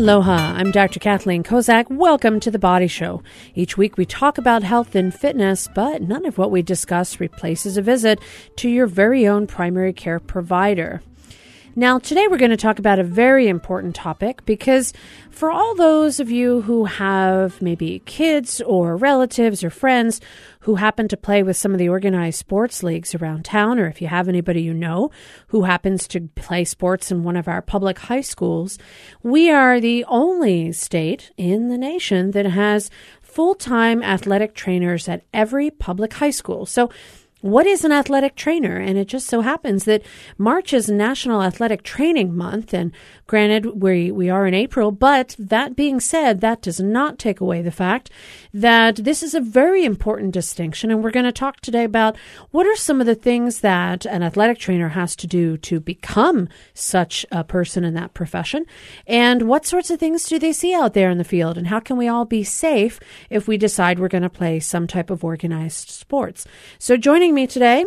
Aloha, 0.00 0.54
I'm 0.56 0.70
Dr. 0.70 0.98
Kathleen 0.98 1.42
Kozak. 1.42 1.90
Welcome 1.90 2.40
to 2.40 2.50
The 2.50 2.58
Body 2.58 2.86
Show. 2.86 3.22
Each 3.54 3.76
week 3.76 3.98
we 3.98 4.06
talk 4.06 4.38
about 4.38 4.62
health 4.62 4.94
and 4.94 5.12
fitness, 5.12 5.68
but 5.74 6.00
none 6.00 6.24
of 6.24 6.38
what 6.38 6.50
we 6.50 6.62
discuss 6.62 7.20
replaces 7.20 7.76
a 7.76 7.82
visit 7.82 8.18
to 8.56 8.70
your 8.70 8.86
very 8.86 9.28
own 9.28 9.46
primary 9.46 9.92
care 9.92 10.18
provider. 10.18 11.02
Now, 11.76 12.00
today 12.00 12.26
we're 12.26 12.36
going 12.36 12.50
to 12.50 12.56
talk 12.56 12.80
about 12.80 12.98
a 12.98 13.04
very 13.04 13.46
important 13.46 13.94
topic 13.94 14.44
because 14.44 14.92
for 15.30 15.52
all 15.52 15.76
those 15.76 16.18
of 16.18 16.28
you 16.28 16.62
who 16.62 16.86
have 16.86 17.62
maybe 17.62 18.02
kids 18.06 18.60
or 18.60 18.96
relatives 18.96 19.62
or 19.62 19.70
friends 19.70 20.20
who 20.60 20.74
happen 20.74 21.06
to 21.06 21.16
play 21.16 21.44
with 21.44 21.56
some 21.56 21.70
of 21.72 21.78
the 21.78 21.88
organized 21.88 22.40
sports 22.40 22.82
leagues 22.82 23.14
around 23.14 23.44
town, 23.44 23.78
or 23.78 23.86
if 23.86 24.02
you 24.02 24.08
have 24.08 24.28
anybody 24.28 24.62
you 24.62 24.74
know 24.74 25.12
who 25.48 25.62
happens 25.62 26.08
to 26.08 26.22
play 26.34 26.64
sports 26.64 27.12
in 27.12 27.22
one 27.22 27.36
of 27.36 27.46
our 27.46 27.62
public 27.62 28.00
high 28.00 28.20
schools, 28.20 28.76
we 29.22 29.48
are 29.48 29.78
the 29.78 30.04
only 30.06 30.72
state 30.72 31.30
in 31.36 31.68
the 31.68 31.78
nation 31.78 32.32
that 32.32 32.46
has 32.46 32.90
full 33.22 33.54
time 33.54 34.02
athletic 34.02 34.54
trainers 34.54 35.08
at 35.08 35.22
every 35.32 35.70
public 35.70 36.14
high 36.14 36.30
school. 36.30 36.66
So 36.66 36.90
what 37.40 37.66
is 37.66 37.84
an 37.84 37.92
athletic 37.92 38.36
trainer? 38.36 38.76
And 38.76 38.98
it 38.98 39.08
just 39.08 39.26
so 39.26 39.40
happens 39.40 39.84
that 39.84 40.02
March 40.36 40.72
is 40.72 40.88
National 40.88 41.42
Athletic 41.42 41.82
Training 41.82 42.36
Month. 42.36 42.74
And 42.74 42.92
granted, 43.30 43.80
we, 43.80 44.10
we 44.10 44.28
are 44.28 44.44
in 44.44 44.54
April, 44.54 44.90
but 44.90 45.36
that 45.38 45.76
being 45.76 46.00
said, 46.00 46.40
that 46.40 46.60
does 46.60 46.80
not 46.80 47.16
take 47.16 47.40
away 47.40 47.62
the 47.62 47.70
fact 47.70 48.10
that 48.52 48.96
this 48.96 49.22
is 49.22 49.34
a 49.34 49.40
very 49.40 49.84
important 49.84 50.34
distinction. 50.34 50.90
And 50.90 51.00
we're 51.00 51.12
going 51.12 51.26
to 51.26 51.30
talk 51.30 51.60
today 51.60 51.84
about 51.84 52.16
what 52.50 52.66
are 52.66 52.74
some 52.74 53.00
of 53.00 53.06
the 53.06 53.14
things 53.14 53.60
that 53.60 54.04
an 54.04 54.24
athletic 54.24 54.58
trainer 54.58 54.88
has 54.88 55.14
to 55.14 55.28
do 55.28 55.56
to 55.58 55.78
become 55.78 56.48
such 56.74 57.24
a 57.30 57.44
person 57.44 57.84
in 57.84 57.94
that 57.94 58.14
profession. 58.14 58.66
And 59.06 59.42
what 59.42 59.64
sorts 59.64 59.92
of 59.92 60.00
things 60.00 60.24
do 60.24 60.40
they 60.40 60.52
see 60.52 60.74
out 60.74 60.94
there 60.94 61.08
in 61.08 61.18
the 61.18 61.22
field? 61.22 61.56
And 61.56 61.68
how 61.68 61.78
can 61.78 61.96
we 61.96 62.08
all 62.08 62.24
be 62.24 62.42
safe 62.42 62.98
if 63.30 63.46
we 63.46 63.56
decide 63.56 64.00
we're 64.00 64.08
going 64.08 64.22
to 64.22 64.28
play 64.28 64.58
some 64.58 64.88
type 64.88 65.08
of 65.08 65.22
organized 65.22 65.88
sports? 65.88 66.48
So 66.80 66.96
joining 66.96 67.32
me 67.32 67.46
today 67.46 67.84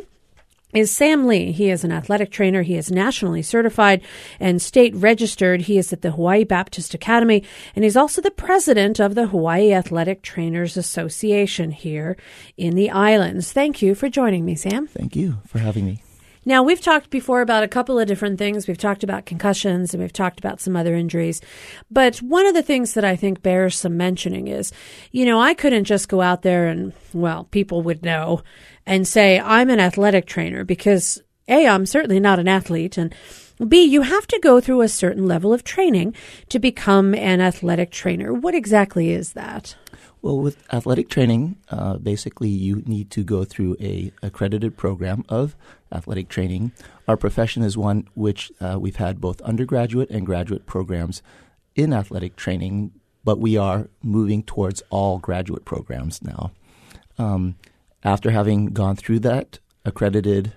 is 0.73 0.91
Sam 0.91 1.27
Lee. 1.27 1.51
He 1.51 1.69
is 1.69 1.83
an 1.83 1.91
athletic 1.91 2.31
trainer. 2.31 2.61
He 2.61 2.75
is 2.75 2.91
nationally 2.91 3.41
certified 3.41 4.01
and 4.39 4.61
state 4.61 4.95
registered. 4.95 5.61
He 5.61 5.77
is 5.77 5.93
at 5.93 6.01
the 6.01 6.11
Hawaii 6.11 6.43
Baptist 6.43 6.93
Academy, 6.93 7.43
and 7.75 7.83
he's 7.83 7.97
also 7.97 8.21
the 8.21 8.31
president 8.31 8.99
of 8.99 9.15
the 9.15 9.27
Hawaii 9.27 9.73
Athletic 9.73 10.21
Trainers 10.21 10.77
Association 10.77 11.71
here 11.71 12.17
in 12.57 12.75
the 12.75 12.89
islands. 12.89 13.51
Thank 13.51 13.81
you 13.81 13.95
for 13.95 14.09
joining 14.09 14.45
me, 14.45 14.55
Sam. 14.55 14.87
Thank 14.87 15.15
you 15.15 15.37
for 15.45 15.59
having 15.59 15.85
me. 15.85 16.01
Now, 16.45 16.63
we've 16.63 16.81
talked 16.81 17.09
before 17.09 17.41
about 17.41 17.63
a 17.63 17.67
couple 17.67 17.97
of 17.97 18.07
different 18.07 18.37
things. 18.37 18.67
We've 18.67 18.77
talked 18.77 19.03
about 19.03 19.25
concussions 19.25 19.93
and 19.93 20.01
we've 20.01 20.11
talked 20.11 20.39
about 20.39 20.59
some 20.59 20.75
other 20.75 20.93
injuries. 20.95 21.41
But 21.89 22.17
one 22.17 22.45
of 22.45 22.53
the 22.53 22.63
things 22.63 22.93
that 22.93 23.05
I 23.05 23.15
think 23.15 23.41
bears 23.41 23.77
some 23.77 23.95
mentioning 23.95 24.47
is, 24.47 24.71
you 25.11 25.25
know, 25.25 25.39
I 25.39 25.53
couldn't 25.53 25.85
just 25.85 26.09
go 26.09 26.21
out 26.21 26.41
there 26.41 26.67
and, 26.67 26.93
well, 27.13 27.45
people 27.45 27.81
would 27.83 28.03
know 28.03 28.41
and 28.85 29.07
say, 29.07 29.39
I'm 29.39 29.69
an 29.69 29.79
athletic 29.79 30.25
trainer 30.25 30.63
because 30.63 31.21
A, 31.47 31.67
I'm 31.67 31.85
certainly 31.85 32.19
not 32.19 32.39
an 32.39 32.47
athlete. 32.47 32.97
And 32.97 33.15
B, 33.67 33.83
you 33.83 34.01
have 34.01 34.27
to 34.27 34.39
go 34.41 34.59
through 34.59 34.81
a 34.81 34.89
certain 34.89 35.25
level 35.25 35.53
of 35.53 35.63
training 35.63 36.15
to 36.49 36.59
become 36.59 37.13
an 37.15 37.39
athletic 37.39 37.91
trainer. 37.91 38.33
What 38.33 38.55
exactly 38.55 39.11
is 39.11 39.33
that? 39.33 39.75
Well, 40.23 40.39
with 40.39 40.63
athletic 40.71 41.09
training, 41.09 41.57
uh, 41.69 41.97
basically 41.97 42.47
you 42.47 42.81
need 42.85 43.11
to 43.11 43.25
go 43.25 43.43
through 43.43 43.75
a 43.81 44.13
accredited 44.21 44.77
program 44.77 45.25
of 45.27 45.57
athletic 45.91 46.29
training. 46.29 46.71
Our 47.09 47.17
profession 47.17 47.61
is 47.61 47.77
one 47.77 48.07
which 48.15 48.49
uh, 48.61 48.77
we've 48.79 48.95
had 48.95 49.19
both 49.19 49.41
undergraduate 49.41 50.09
and 50.09 50.25
graduate 50.25 50.65
programs 50.65 51.21
in 51.75 51.91
athletic 51.91 52.37
training, 52.37 52.93
but 53.25 53.37
we 53.37 53.57
are 53.57 53.89
moving 54.01 54.43
towards 54.43 54.81
all 54.89 55.19
graduate 55.19 55.65
programs 55.65 56.23
now. 56.23 56.53
Um, 57.17 57.57
after 58.01 58.31
having 58.31 58.67
gone 58.67 58.95
through 58.95 59.19
that 59.19 59.59
accredited 59.83 60.53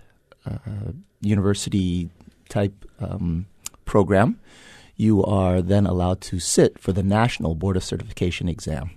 uh, 0.49 0.93
university 1.21 2.09
type 2.49 2.89
um, 3.01 3.47
program, 3.85 4.39
you 4.95 5.25
are 5.25 5.61
then 5.61 5.87
allowed 5.87 6.21
to 6.21 6.39
sit 6.39 6.79
for 6.79 6.93
the 6.93 7.03
National 7.03 7.57
Board 7.57 7.77
of 7.77 7.83
Certification 7.83 8.49
exam. 8.49 8.96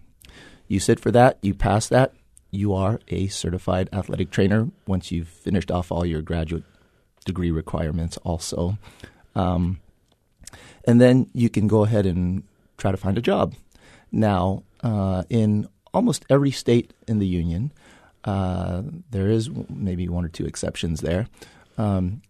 You 0.70 0.80
sit 0.80 1.00
for 1.00 1.12
that, 1.12 1.40
you 1.42 1.54
pass 1.56 1.88
that, 1.88 2.14
you 2.52 2.74
are 2.74 3.00
a 3.08 3.28
certified 3.28 3.90
athletic 3.92 4.30
trainer 4.30 4.70
once 4.88 5.12
you've 5.12 5.28
finished 5.28 5.72
off 5.72 5.92
all 5.92 6.06
your 6.06 6.22
graduate 6.22 6.64
degree 7.26 7.52
requirements, 7.52 8.18
also. 8.18 8.78
Um, 9.36 9.80
and 10.86 11.02
then 11.02 11.30
you 11.34 11.50
can 11.50 11.68
go 11.68 11.84
ahead 11.84 12.06
and 12.06 12.44
try 12.78 12.92
to 12.92 12.98
find 12.98 13.18
a 13.18 13.22
job. 13.22 13.56
Now, 14.12 14.64
uh, 14.82 15.24
in 15.30 15.68
almost 15.92 16.24
every 16.30 16.52
state 16.52 16.94
in 17.08 17.18
the 17.18 17.28
union, 17.28 17.72
uh, 18.24 18.84
there 19.10 19.28
is 19.28 19.50
maybe 19.70 20.08
one 20.08 20.24
or 20.24 20.30
two 20.30 20.46
exceptions 20.46 21.02
there. 21.02 21.28
Um, 21.78 22.22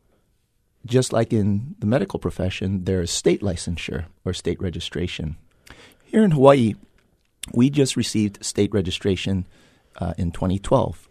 just 0.85 1.11
like 1.11 1.33
in 1.33 1.75
the 1.79 1.85
medical 1.85 2.19
profession, 2.19 2.85
there 2.85 3.01
is 3.01 3.11
state 3.11 3.41
licensure 3.41 4.05
or 4.23 4.33
state 4.33 4.61
registration. 4.61 5.35
Here 6.05 6.23
in 6.23 6.31
Hawaii, 6.31 6.75
we 7.53 7.69
just 7.69 7.95
received 7.95 8.43
state 8.43 8.73
registration 8.73 9.45
uh, 9.97 10.13
in 10.17 10.31
2012. 10.31 11.08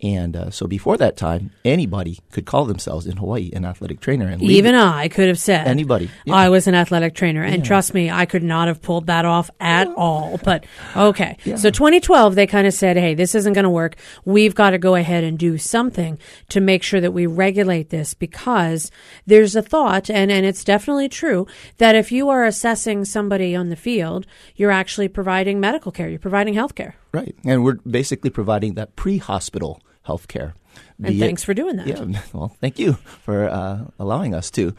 And 0.00 0.36
uh, 0.36 0.50
so 0.50 0.68
before 0.68 0.96
that 0.98 1.16
time, 1.16 1.50
anybody 1.64 2.20
could 2.30 2.46
call 2.46 2.66
themselves 2.66 3.06
in 3.06 3.16
Hawaii 3.16 3.50
an 3.52 3.64
athletic 3.64 3.98
trainer. 3.98 4.28
And 4.28 4.40
Even 4.40 4.76
I 4.76 5.08
could 5.08 5.26
have 5.26 5.40
said 5.40 5.66
anybody. 5.66 6.08
Yeah. 6.24 6.36
I 6.36 6.50
was 6.50 6.68
an 6.68 6.76
athletic 6.76 7.14
trainer, 7.14 7.42
and 7.42 7.58
yeah. 7.58 7.64
trust 7.64 7.94
me, 7.94 8.08
I 8.08 8.24
could 8.24 8.44
not 8.44 8.68
have 8.68 8.80
pulled 8.80 9.06
that 9.06 9.24
off 9.24 9.50
at 9.58 9.88
all. 9.96 10.38
But 10.44 10.66
okay, 10.96 11.36
yeah. 11.44 11.56
so 11.56 11.70
2012, 11.70 12.36
they 12.36 12.46
kind 12.46 12.68
of 12.68 12.74
said, 12.74 12.96
"Hey, 12.96 13.14
this 13.14 13.34
isn't 13.34 13.54
going 13.54 13.64
to 13.64 13.70
work. 13.70 13.96
We've 14.24 14.54
got 14.54 14.70
to 14.70 14.78
go 14.78 14.94
ahead 14.94 15.24
and 15.24 15.36
do 15.36 15.58
something 15.58 16.18
to 16.50 16.60
make 16.60 16.84
sure 16.84 17.00
that 17.00 17.12
we 17.12 17.26
regulate 17.26 17.90
this 17.90 18.14
because 18.14 18.92
there's 19.26 19.56
a 19.56 19.62
thought, 19.62 20.08
and 20.08 20.30
and 20.30 20.46
it's 20.46 20.62
definitely 20.62 21.08
true 21.08 21.48
that 21.78 21.96
if 21.96 22.12
you 22.12 22.28
are 22.28 22.44
assessing 22.44 23.04
somebody 23.04 23.56
on 23.56 23.68
the 23.68 23.76
field, 23.76 24.26
you're 24.54 24.70
actually 24.70 25.08
providing 25.08 25.58
medical 25.58 25.90
care. 25.90 26.08
You're 26.08 26.20
providing 26.20 26.54
health 26.54 26.76
care." 26.76 26.94
Right. 27.12 27.34
And 27.44 27.64
we're 27.64 27.78
basically 27.86 28.30
providing 28.30 28.74
that 28.74 28.94
pre 28.94 29.18
hospital 30.08 30.18
health 30.18 30.28
care. 30.28 30.54
And 31.02 31.18
thanks 31.18 31.42
it, 31.42 31.46
for 31.46 31.54
doing 31.54 31.76
that. 31.76 31.86
Yeah. 31.86 32.22
Well, 32.32 32.56
thank 32.60 32.78
you 32.78 32.94
for 33.24 33.48
uh, 33.48 33.84
allowing 33.98 34.34
us 34.34 34.50
to. 34.52 34.74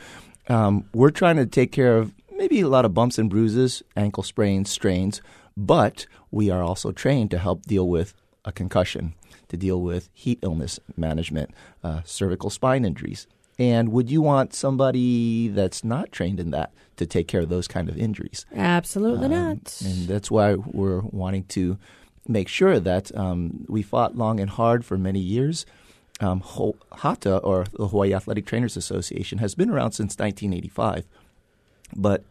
Um, 0.48 0.86
we're 0.94 1.12
trying 1.12 1.38
to 1.38 1.46
take 1.46 1.72
care 1.72 1.98
of 1.98 2.14
maybe 2.36 2.62
a 2.62 2.68
lot 2.68 2.86
of 2.86 2.94
bumps 2.94 3.18
and 3.18 3.30
bruises, 3.30 3.84
ankle 3.96 4.24
sprains, 4.24 4.70
strains, 4.70 5.22
but 5.56 6.08
we 6.32 6.50
are 6.50 6.64
also 6.64 6.92
trained 6.92 7.32
to 7.32 7.38
help 7.38 7.64
deal 7.66 7.88
with 7.88 8.14
a 8.46 8.52
concussion, 8.52 9.14
to 9.50 9.58
deal 9.58 9.82
with 9.82 10.10
heat 10.14 10.40
illness 10.42 10.80
management, 10.98 11.52
uh, 11.84 12.02
cervical 12.06 12.50
spine 12.50 12.86
injuries. 12.86 13.28
And 13.60 13.90
would 13.92 14.10
you 14.10 14.22
want 14.22 14.54
somebody 14.54 15.50
that's 15.50 15.84
not 15.84 16.12
trained 16.12 16.40
in 16.40 16.52
that 16.52 16.72
to 16.96 17.06
take 17.06 17.28
care 17.28 17.42
of 17.42 17.50
those 17.50 17.68
kind 17.68 17.90
of 17.90 17.98
injuries? 17.98 18.46
Absolutely 18.56 19.26
um, 19.26 19.32
not. 19.32 19.82
And 19.86 20.08
that's 20.08 20.32
why 20.32 20.56
we're 20.56 21.02
wanting 21.02 21.44
to 21.56 21.78
make 22.28 22.48
sure 22.48 22.80
that 22.80 23.16
um, 23.16 23.66
we 23.68 23.82
fought 23.82 24.18
long 24.18 24.40
and 24.40 24.50
hard 24.50 24.86
for 24.86 24.98
many 24.98 25.20
years. 25.20 25.66
Um, 26.22 26.42
HATA, 26.42 27.40
or 27.44 27.66
the 27.72 27.88
Hawaii 27.88 28.14
Athletic 28.14 28.46
Trainers 28.46 28.76
Association, 28.76 29.38
has 29.38 29.56
been 29.56 29.70
around 29.70 29.94
since 29.94 30.18
1985, 30.18 31.06
but 31.96 32.26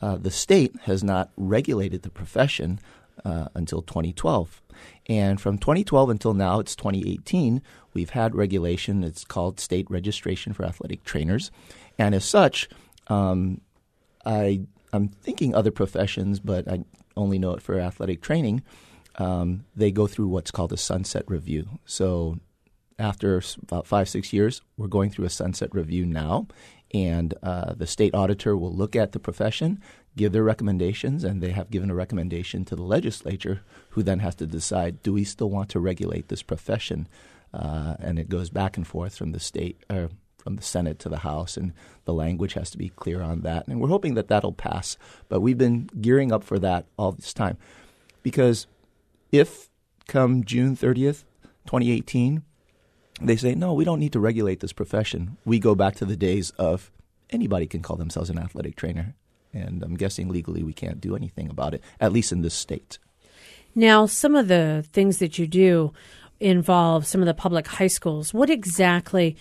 uh, 0.00 0.16
the 0.16 0.30
state 0.30 0.74
has 0.82 1.02
not 1.02 1.30
regulated 1.36 2.02
the 2.02 2.10
profession 2.10 2.78
uh, 3.24 3.48
until 3.54 3.82
2012. 3.82 4.62
And 5.08 5.40
from 5.40 5.58
2012 5.58 6.10
until 6.10 6.34
now, 6.34 6.60
it's 6.60 6.76
2018, 6.76 7.62
we've 7.94 8.10
had 8.10 8.34
regulation. 8.34 9.02
It's 9.02 9.24
called 9.24 9.58
State 9.58 9.90
Registration 9.90 10.52
for 10.52 10.64
Athletic 10.64 11.02
Trainers. 11.02 11.50
And 11.98 12.14
as 12.14 12.24
such, 12.24 12.68
um, 13.08 13.60
I, 14.24 14.60
I'm 14.92 15.08
thinking 15.08 15.54
other 15.54 15.70
professions, 15.70 16.40
but 16.40 16.70
I 16.70 16.84
only 17.16 17.38
know 17.38 17.52
it 17.54 17.62
for 17.62 17.78
athletic 17.80 18.20
training 18.20 18.62
um, 19.16 19.64
they 19.74 19.90
go 19.90 20.06
through 20.06 20.28
what's 20.28 20.50
called 20.50 20.72
a 20.72 20.76
sunset 20.76 21.24
review. 21.26 21.78
So 21.84 22.38
after 22.98 23.42
about 23.62 23.86
five, 23.86 24.08
six 24.08 24.32
years, 24.32 24.62
we're 24.76 24.86
going 24.86 25.10
through 25.10 25.26
a 25.26 25.30
sunset 25.30 25.74
review 25.74 26.06
now, 26.06 26.46
and 26.94 27.34
uh, 27.42 27.74
the 27.74 27.86
state 27.86 28.14
auditor 28.14 28.56
will 28.56 28.72
look 28.72 28.96
at 28.96 29.12
the 29.12 29.18
profession, 29.18 29.82
give 30.16 30.32
their 30.32 30.42
recommendations, 30.42 31.24
and 31.24 31.42
they 31.42 31.50
have 31.50 31.70
given 31.70 31.90
a 31.90 31.94
recommendation 31.94 32.64
to 32.64 32.76
the 32.76 32.82
legislature, 32.82 33.60
who 33.90 34.02
then 34.02 34.20
has 34.20 34.34
to 34.36 34.46
decide: 34.46 35.02
do 35.02 35.12
we 35.12 35.24
still 35.24 35.50
want 35.50 35.68
to 35.70 35.80
regulate 35.80 36.28
this 36.28 36.42
profession? 36.42 37.06
Uh, 37.52 37.96
and 38.00 38.18
it 38.18 38.28
goes 38.28 38.50
back 38.50 38.76
and 38.76 38.86
forth 38.86 39.16
from 39.16 39.32
the 39.32 39.40
state, 39.40 39.82
or 39.90 40.08
from 40.38 40.56
the 40.56 40.62
Senate 40.62 40.98
to 41.00 41.08
the 41.08 41.18
House, 41.18 41.56
and 41.56 41.72
the 42.04 42.14
language 42.14 42.54
has 42.54 42.70
to 42.70 42.78
be 42.78 42.88
clear 42.88 43.20
on 43.20 43.40
that. 43.42 43.66
And 43.66 43.80
we're 43.80 43.88
hoping 43.88 44.14
that 44.14 44.28
that'll 44.28 44.52
pass. 44.52 44.96
But 45.28 45.40
we've 45.40 45.58
been 45.58 45.90
gearing 46.00 46.32
up 46.32 46.44
for 46.44 46.58
that 46.60 46.86
all 46.96 47.12
this 47.12 47.34
time, 47.34 47.58
because 48.22 48.66
if 49.32 49.68
come 50.06 50.44
June 50.44 50.76
30th, 50.76 51.24
2018, 51.66 52.42
they 53.20 53.36
say, 53.36 53.54
no, 53.54 53.72
we 53.72 53.84
don't 53.84 54.00
need 54.00 54.12
to 54.12 54.20
regulate 54.20 54.60
this 54.60 54.72
profession, 54.72 55.36
we 55.44 55.58
go 55.58 55.74
back 55.74 55.96
to 55.96 56.04
the 56.04 56.16
days 56.16 56.50
of 56.58 56.90
anybody 57.30 57.66
can 57.66 57.82
call 57.82 57.96
themselves 57.96 58.30
an 58.30 58.38
athletic 58.38 58.76
trainer. 58.76 59.14
and 59.52 59.82
I'm 59.82 59.96
guessing 59.96 60.28
legally 60.28 60.62
we 60.62 60.74
can't 60.74 61.00
do 61.00 61.16
anything 61.16 61.48
about 61.48 61.72
it, 61.72 61.82
at 61.98 62.12
least 62.12 62.30
in 62.30 62.42
this 62.42 62.54
state. 62.54 62.98
Now, 63.74 64.06
some 64.06 64.34
of 64.34 64.48
the 64.48 64.84
things 64.92 65.18
that 65.18 65.38
you 65.38 65.46
do 65.46 65.92
involve 66.40 67.06
some 67.06 67.22
of 67.22 67.26
the 67.26 67.34
public 67.34 67.66
high 67.66 67.86
schools. 67.86 68.34
What 68.34 68.50
exactly 68.50 69.36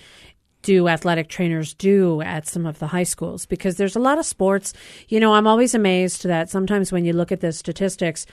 do 0.61 0.87
athletic 0.87 1.29
trainers 1.29 1.73
do 1.73 2.21
at 2.21 2.47
some 2.47 2.65
of 2.65 2.79
the 2.79 2.87
high 2.87 3.03
schools? 3.03 3.45
Because 3.45 3.77
there's 3.77 3.95
a 3.95 3.99
lot 3.99 4.17
of 4.17 4.25
sports. 4.25 4.73
You 5.07 5.19
know, 5.19 5.33
I'm 5.33 5.47
always 5.47 5.75
amazed 5.75 6.23
that 6.23 6.49
sometimes 6.49 6.91
when 6.91 7.05
you 7.05 7.13
look 7.13 7.31
at 7.31 7.41
the 7.41 7.51
statistics, 7.51 8.25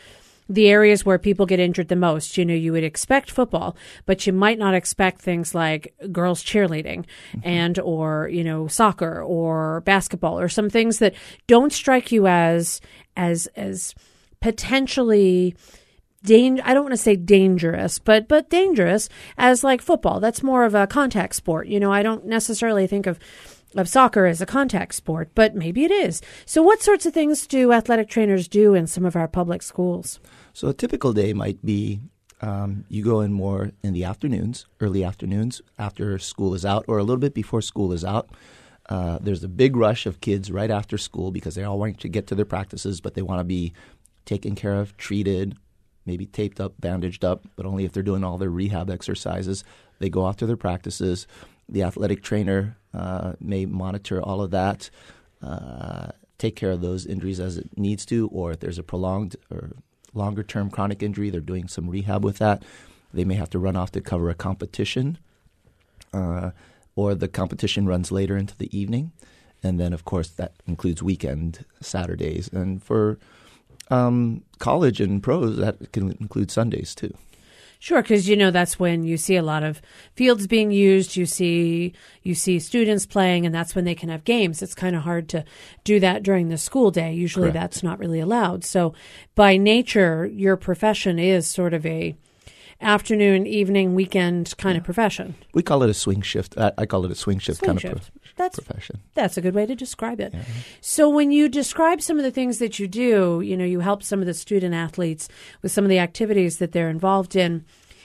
the 0.49 0.69
areas 0.69 1.05
where 1.05 1.19
people 1.19 1.47
get 1.47 1.61
injured 1.61 1.89
the 1.89 1.97
most. 1.97 2.37
You 2.37 2.45
know, 2.45 2.55
you 2.55 2.73
would 2.73 2.85
expect 2.85 3.31
football, 3.31 3.77
but 4.07 4.27
you 4.27 4.33
might 4.33 4.59
not 4.59 4.75
expect 4.75 5.21
things 5.21 5.55
like 5.55 5.95
girls 6.11 6.43
cheerleading 6.43 7.05
mm-hmm. 7.33 7.41
and 7.43 7.79
or, 7.79 8.29
you 8.29 8.45
know, 8.45 8.67
soccer 8.67 9.23
or 9.23 9.81
basketball 9.83 10.39
or 10.39 10.49
some 10.49 10.71
things 10.71 10.99
that 10.99 11.15
don't 11.47 11.73
strike 11.73 12.13
you 12.13 12.27
as 12.27 12.81
as 13.17 13.47
as 13.57 13.95
potentially 14.41 15.55
dang- 16.25 16.61
I 16.61 16.75
don't 16.75 16.85
want 16.85 16.93
to 16.93 16.99
say 16.99 17.17
dangerous, 17.17 17.99
but 17.99 18.29
but 18.29 18.51
dangerous 18.51 19.09
as 19.39 19.65
like 19.65 19.81
football. 19.81 20.21
That's 20.21 20.43
more 20.43 20.65
of 20.65 20.75
a 20.75 20.87
contact 20.87 21.35
sport. 21.35 21.67
You 21.67 21.81
know, 21.81 21.93
I 21.93 22.03
don't 22.03 22.27
necessarily 22.27 22.87
think 22.87 23.07
of 23.07 23.19
of 23.77 23.89
soccer 23.89 24.27
as 24.27 24.41
a 24.41 24.47
contact 24.47 24.95
sport, 24.95 25.31
but 25.35 25.55
maybe 25.55 25.85
it 25.85 25.91
is. 25.91 26.21
So 26.45 26.63
what 26.63 26.83
sorts 26.83 27.07
of 27.07 27.15
things 27.15 27.47
do 27.47 27.73
athletic 27.73 28.09
trainers 28.09 28.49
do 28.49 28.75
in 28.75 28.87
some 28.87 29.05
of 29.05 29.17
our 29.17 29.29
public 29.29 29.63
schools? 29.63 30.21
So 30.53 30.69
a 30.69 30.75
typical 30.75 31.13
day 31.13 31.33
might 31.33 31.65
be 31.65 32.01
um, 32.43 32.85
you 32.89 33.05
go 33.05 33.21
in 33.21 33.33
more 33.33 33.71
in 33.83 33.93
the 33.93 34.05
afternoons, 34.05 34.67
early 34.81 35.05
afternoons 35.05 35.63
after 35.79 36.19
school 36.19 36.55
is 36.55 36.67
out, 36.67 36.85
or 36.89 36.99
a 36.99 37.05
little 37.05 37.21
bit 37.21 37.35
before 37.35 37.63
school 37.63 37.93
is 37.93 38.05
out. 38.05 38.31
Uh, 38.89 39.19
there's 39.21 39.45
a 39.45 39.49
big 39.49 39.77
rush 39.77 40.07
of 40.07 40.21
kids 40.21 40.51
right 40.51 40.71
after 40.71 40.99
school 40.99 41.31
because 41.31 41.55
they 41.55 41.63
all 41.63 41.79
want 41.79 42.01
to 42.01 42.09
get 42.09 42.27
to 42.27 42.35
their 42.35 42.45
practices, 42.45 43.01
but 43.01 43.15
they 43.15 43.23
want 43.23 43.39
to 43.39 43.45
be 43.45 43.73
taken 44.25 44.57
care 44.57 44.75
of, 44.75 44.97
treated, 44.97 45.57
maybe 46.05 46.27
taped 46.27 46.61
up, 46.61 46.75
bandaged 46.81 47.25
up, 47.25 47.47
but 47.55 47.65
only 47.65 47.85
if 47.85 47.93
they're 47.93 48.03
doing 48.03 48.25
all 48.25 48.39
their 48.39 48.51
rehab 48.51 48.91
exercises. 48.91 49.63
They 50.01 50.11
go 50.11 50.25
off 50.25 50.37
to 50.39 50.47
their 50.47 50.57
practices. 50.57 51.29
The 51.69 51.83
athletic 51.83 52.23
trainer 52.23 52.77
uh, 52.95 53.33
may 53.41 53.67
monitor 53.67 54.21
all 54.21 54.43
of 54.43 54.51
that, 54.51 54.91
uh, 55.43 56.09
take 56.39 56.57
care 56.57 56.71
of 56.71 56.81
those 56.81 57.07
injuries 57.07 57.41
as 57.41 57.57
it 57.57 57.77
needs 57.77 58.05
to, 58.07 58.29
or 58.29 58.53
if 58.53 58.61
there's 58.61 58.79
a 58.79 58.83
prolonged 58.83 59.37
or 59.51 59.73
longer 60.13 60.43
term 60.43 60.71
chronic 60.71 61.03
injury, 61.03 61.31
they're 61.31 61.41
doing 61.41 61.69
some 61.69 61.89
rehab 61.89 62.25
with 62.25 62.39
that. 62.39 62.63
They 63.15 63.25
may 63.25 63.35
have 63.35 63.51
to 63.51 63.59
run 63.59 63.77
off 63.77 63.93
to 63.93 64.01
cover 64.01 64.31
a 64.31 64.35
competition, 64.35 65.19
uh, 66.13 66.51
or 66.97 67.15
the 67.15 67.29
competition 67.29 67.87
runs 67.87 68.11
later 68.13 68.37
into 68.37 68.57
the 68.57 68.77
evening. 68.77 69.13
And 69.63 69.79
then, 69.79 69.93
of 69.93 70.05
course, 70.05 70.29
that 70.31 70.55
includes 70.67 71.03
weekend 71.03 71.65
Saturdays. 71.81 72.49
And 72.49 72.83
for 72.83 73.19
um, 73.91 74.43
college 74.59 75.01
and 75.01 75.23
pros, 75.23 75.57
that 75.59 75.93
can 75.93 76.13
include 76.21 76.51
Sundays 76.51 76.95
too. 76.95 77.15
Sure, 77.83 78.01
because 78.01 78.29
you 78.29 78.37
know 78.37 78.53
that's 78.53 78.79
when 78.79 79.03
you 79.03 79.17
see 79.17 79.35
a 79.35 79.43
lot 79.43 79.65
of 79.65 79.83
fields 80.15 80.47
being 80.47 80.71
used. 80.71 81.17
You 81.17 81.27
see 81.27 81.95
you 82.23 82.33
see 82.33 82.61
students 82.61 83.07
playing, 83.07 83.45
and 83.45 83.53
that's 83.53 83.75
when 83.75 83.85
they 83.85 83.97
can 83.97 84.09
have 84.09 84.23
games. 84.23 84.63
It's 84.63 84.73
kind 84.73 84.95
of 84.95 85.03
hard 85.03 85.29
to 85.31 85.45
do 85.83 85.99
that 85.99 86.23
during 86.23 86.49
the 86.49 86.59
school 86.59 86.93
day. 86.93 87.13
Usually, 87.13 87.51
Correct. 87.51 87.55
that's 87.55 87.83
not 87.83 87.99
really 87.99 88.21
allowed. 88.21 88.63
So, 88.63 88.95
by 89.35 89.57
nature, 89.57 90.27
your 90.27 90.57
profession 90.57 91.19
is 91.19 91.49
sort 91.49 91.75
of 91.75 91.85
a 91.85 92.15
afternoon, 92.83 93.47
evening, 93.47 93.95
weekend 93.95 94.57
kind 94.59 94.75
yeah. 94.75 94.79
of 94.79 94.85
profession. 94.85 95.35
We 95.55 95.63
call 95.63 95.83
it 95.83 95.91
a 95.91 95.95
swing 95.95 96.21
shift. 96.21 96.57
I, 96.59 96.73
I 96.79 96.87
call 96.87 97.05
it 97.05 97.11
a 97.11 97.15
swing 97.15 97.39
shift 97.39 97.59
swing 97.59 97.69
kind 97.69 97.81
shift. 97.81 97.95
of 97.95 98.01
pro- 98.01 98.21
that's, 98.37 98.59
profession. 98.59 99.01
That's 99.15 99.37
a 99.37 99.41
good 99.41 99.55
way 99.55 99.67
to 99.67 99.75
describe 99.75 100.21
it. 100.21 100.35
Yeah. 100.35 100.43
So 100.81 101.09
when 101.09 101.33
you 101.33 101.49
describe 101.49 102.03
some 102.03 102.19
of 102.19 102.25
the 102.25 102.31
things 102.31 102.59
that 102.59 102.79
you 102.79 102.89
do, 102.89 103.41
you 103.45 103.57
know, 103.57 103.65
you 103.65 103.81
help 103.81 104.03
some 104.03 104.21
of 104.21 104.27
the 104.27 104.35
student 104.35 104.75
athletes 104.75 105.29
with 105.63 105.73
some 105.73 105.85
of 105.85 105.91
the 105.91 105.99
activities 105.99 106.59
that 106.59 106.73
they're 106.73 106.91
involved 106.91 107.37
in 107.37 107.65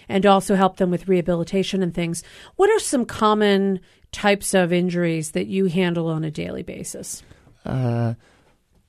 and 0.10 0.26
also 0.26 0.56
help 0.56 0.78
them 0.78 0.90
with 0.92 1.08
rehabilitation 1.08 1.84
and 1.84 1.94
things. 1.94 2.24
What 2.56 2.70
are 2.70 2.80
some 2.80 3.06
common 3.06 3.80
types 4.12 4.54
of 4.54 4.72
injuries 4.72 5.32
that 5.32 5.48
you 5.48 5.66
handle 5.66 6.08
on 6.08 6.24
a 6.24 6.32
daily 6.32 6.64
basis? 6.64 7.24
Uh, 7.66 8.14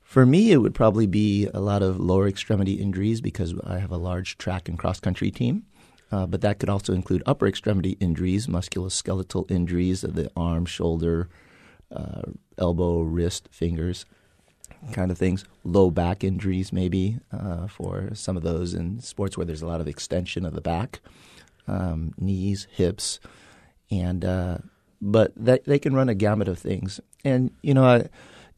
for 0.00 0.24
me, 0.24 0.52
it 0.52 0.58
would 0.58 0.74
probably 0.74 1.06
be 1.06 1.48
a 1.52 1.60
lot 1.60 1.82
of 1.82 2.00
lower 2.00 2.28
extremity 2.28 2.74
injuries 2.74 3.20
because 3.20 3.54
I 3.64 3.78
have 3.78 3.90
a 3.90 3.96
large 3.96 4.38
track 4.38 4.68
and 4.68 4.78
cross 4.78 5.00
country 5.00 5.30
team. 5.30 5.64
Uh, 6.10 6.26
but 6.26 6.40
that 6.40 6.58
could 6.58 6.70
also 6.70 6.92
include 6.94 7.22
upper 7.26 7.46
extremity 7.46 7.96
injuries, 8.00 8.46
musculoskeletal 8.46 9.50
injuries 9.50 10.04
of 10.04 10.14
the 10.14 10.30
arm, 10.36 10.64
shoulder, 10.64 11.28
uh, 11.94 12.22
elbow, 12.56 13.00
wrist, 13.00 13.48
fingers, 13.50 14.06
kind 14.92 15.10
of 15.10 15.18
things. 15.18 15.44
Low 15.64 15.90
back 15.90 16.24
injuries, 16.24 16.72
maybe, 16.72 17.18
uh, 17.32 17.66
for 17.66 18.10
some 18.14 18.36
of 18.36 18.42
those 18.42 18.74
in 18.74 19.00
sports 19.00 19.36
where 19.36 19.44
there's 19.44 19.62
a 19.62 19.66
lot 19.66 19.80
of 19.80 19.88
extension 19.88 20.46
of 20.46 20.54
the 20.54 20.60
back, 20.60 21.00
um, 21.66 22.14
knees, 22.18 22.66
hips, 22.70 23.20
and 23.90 24.24
uh, 24.24 24.58
but 25.00 25.32
that, 25.36 25.64
they 25.64 25.78
can 25.78 25.94
run 25.94 26.08
a 26.08 26.14
gamut 26.14 26.48
of 26.48 26.58
things. 26.58 27.00
And 27.24 27.50
you 27.62 27.74
know, 27.74 27.84
I, 27.84 28.08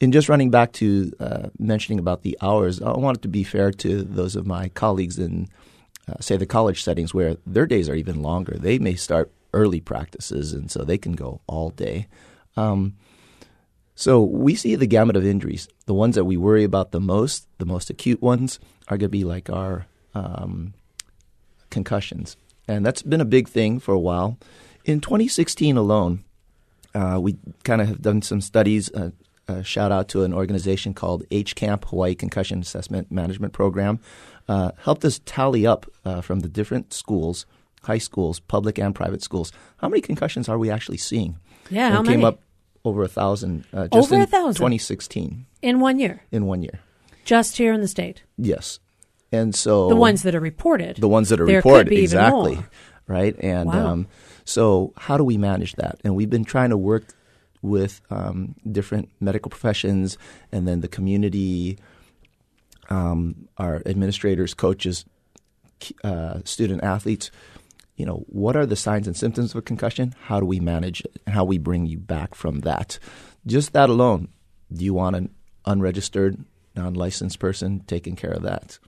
in 0.00 0.12
just 0.12 0.28
running 0.28 0.50
back 0.50 0.72
to 0.74 1.12
uh, 1.20 1.48
mentioning 1.58 1.98
about 1.98 2.22
the 2.22 2.38
hours, 2.40 2.80
I 2.80 2.92
wanted 2.92 3.22
to 3.22 3.28
be 3.28 3.44
fair 3.44 3.70
to 3.72 4.02
those 4.02 4.36
of 4.36 4.46
my 4.46 4.68
colleagues 4.68 5.18
in 5.18 5.48
uh, 6.08 6.14
say 6.20 6.36
the 6.36 6.46
college 6.46 6.82
settings 6.82 7.14
where 7.14 7.36
their 7.46 7.66
days 7.66 7.88
are 7.88 7.94
even 7.94 8.22
longer. 8.22 8.56
They 8.58 8.78
may 8.78 8.94
start 8.94 9.32
early 9.52 9.80
practices, 9.80 10.52
and 10.52 10.70
so 10.70 10.84
they 10.84 10.98
can 10.98 11.12
go 11.12 11.40
all 11.46 11.70
day. 11.70 12.06
Um, 12.56 12.96
so 13.94 14.22
we 14.22 14.54
see 14.54 14.76
the 14.76 14.86
gamut 14.86 15.16
of 15.16 15.26
injuries. 15.26 15.68
The 15.86 15.94
ones 15.94 16.14
that 16.14 16.24
we 16.24 16.36
worry 16.36 16.64
about 16.64 16.92
the 16.92 17.00
most, 17.00 17.46
the 17.58 17.66
most 17.66 17.90
acute 17.90 18.22
ones, 18.22 18.58
are 18.88 18.96
going 18.96 19.00
to 19.00 19.08
be 19.08 19.24
like 19.24 19.50
our 19.50 19.86
um, 20.14 20.74
concussions, 21.68 22.36
and 22.66 22.84
that's 22.84 23.02
been 23.02 23.20
a 23.20 23.26
big 23.26 23.48
thing 23.48 23.78
for 23.78 23.92
a 23.92 23.98
while. 23.98 24.38
In 24.84 25.00
2016 25.00 25.76
alone, 25.76 26.24
uh, 26.94 27.18
we 27.20 27.36
kind 27.64 27.80
of 27.80 27.88
have 27.88 28.02
done 28.02 28.22
some 28.22 28.40
studies. 28.40 28.90
Uh, 28.92 29.10
uh, 29.48 29.62
shout 29.62 29.90
out 29.90 30.08
to 30.08 30.22
an 30.22 30.32
organization 30.32 30.94
called 30.94 31.28
HCAMP, 31.30 31.84
Hawaii 31.86 32.14
Concussion 32.14 32.60
Assessment 32.60 33.10
Management 33.10 33.52
Program, 33.52 33.98
uh, 34.50 34.72
helped 34.78 35.04
us 35.04 35.20
tally 35.24 35.64
up 35.64 35.86
uh, 36.04 36.20
from 36.20 36.40
the 36.40 36.48
different 36.48 36.92
schools, 36.92 37.46
high 37.84 37.98
schools, 37.98 38.40
public 38.40 38.78
and 38.78 38.96
private 38.96 39.22
schools, 39.22 39.52
how 39.76 39.88
many 39.88 40.00
concussions 40.00 40.48
are 40.48 40.58
we 40.58 40.68
actually 40.68 40.96
seeing? 40.96 41.38
Yeah, 41.70 41.86
and 41.86 41.94
how 41.94 42.02
came 42.02 42.20
many? 42.20 42.24
up 42.24 42.40
over 42.84 43.04
a 43.04 43.08
thousand. 43.08 43.64
Uh, 43.72 43.86
just 43.86 44.08
over 44.08 44.16
in 44.16 44.22
a 44.22 44.26
thousand 44.26 44.54
2016 44.54 45.46
in 45.62 45.78
one 45.78 46.00
year. 46.00 46.24
In 46.32 46.46
one 46.46 46.62
year, 46.62 46.80
just 47.24 47.58
here 47.58 47.72
in 47.72 47.80
the 47.80 47.86
state. 47.86 48.24
Yes, 48.36 48.80
and 49.30 49.54
so 49.54 49.88
the 49.88 49.94
ones 49.94 50.24
that 50.24 50.34
are 50.34 50.40
reported. 50.40 50.96
The 50.96 51.08
ones 51.08 51.28
that 51.28 51.40
are 51.40 51.46
reported, 51.46 51.92
exactly. 51.92 52.58
Right, 53.06 53.36
and 53.38 53.68
wow. 53.68 53.86
um, 53.86 54.08
so 54.44 54.92
how 54.96 55.16
do 55.16 55.22
we 55.22 55.36
manage 55.36 55.76
that? 55.76 56.00
And 56.02 56.16
we've 56.16 56.30
been 56.30 56.44
trying 56.44 56.70
to 56.70 56.76
work 56.76 57.04
with 57.62 58.00
um, 58.10 58.56
different 58.68 59.10
medical 59.20 59.48
professions 59.50 60.18
and 60.50 60.66
then 60.66 60.80
the 60.80 60.88
community 60.88 61.78
um, 62.90 63.48
our 63.56 63.82
administrators, 63.86 64.54
coaches, 64.54 65.04
uh, 66.04 66.40
student 66.44 66.82
athletes, 66.82 67.30
you 67.96 68.06
know, 68.06 68.24
what 68.28 68.56
are 68.56 68.66
the 68.66 68.76
signs 68.76 69.06
and 69.06 69.16
symptoms 69.16 69.52
of 69.52 69.56
a 69.56 69.62
concussion? 69.62 70.14
How 70.24 70.40
do 70.40 70.46
we 70.46 70.58
manage 70.58 71.02
it? 71.02 71.20
And 71.26 71.34
how 71.34 71.44
we 71.44 71.58
bring 71.58 71.86
you 71.86 71.98
back 71.98 72.34
from 72.34 72.60
that? 72.60 72.98
Just 73.46 73.72
that 73.72 73.90
alone. 73.90 74.28
Do 74.72 74.84
you 74.84 74.94
want 74.94 75.16
an 75.16 75.34
unregistered, 75.66 76.42
non 76.74 76.94
licensed 76.94 77.38
person 77.38 77.80
taking 77.86 78.16
care 78.16 78.30
of 78.30 78.42
that? 78.42 78.78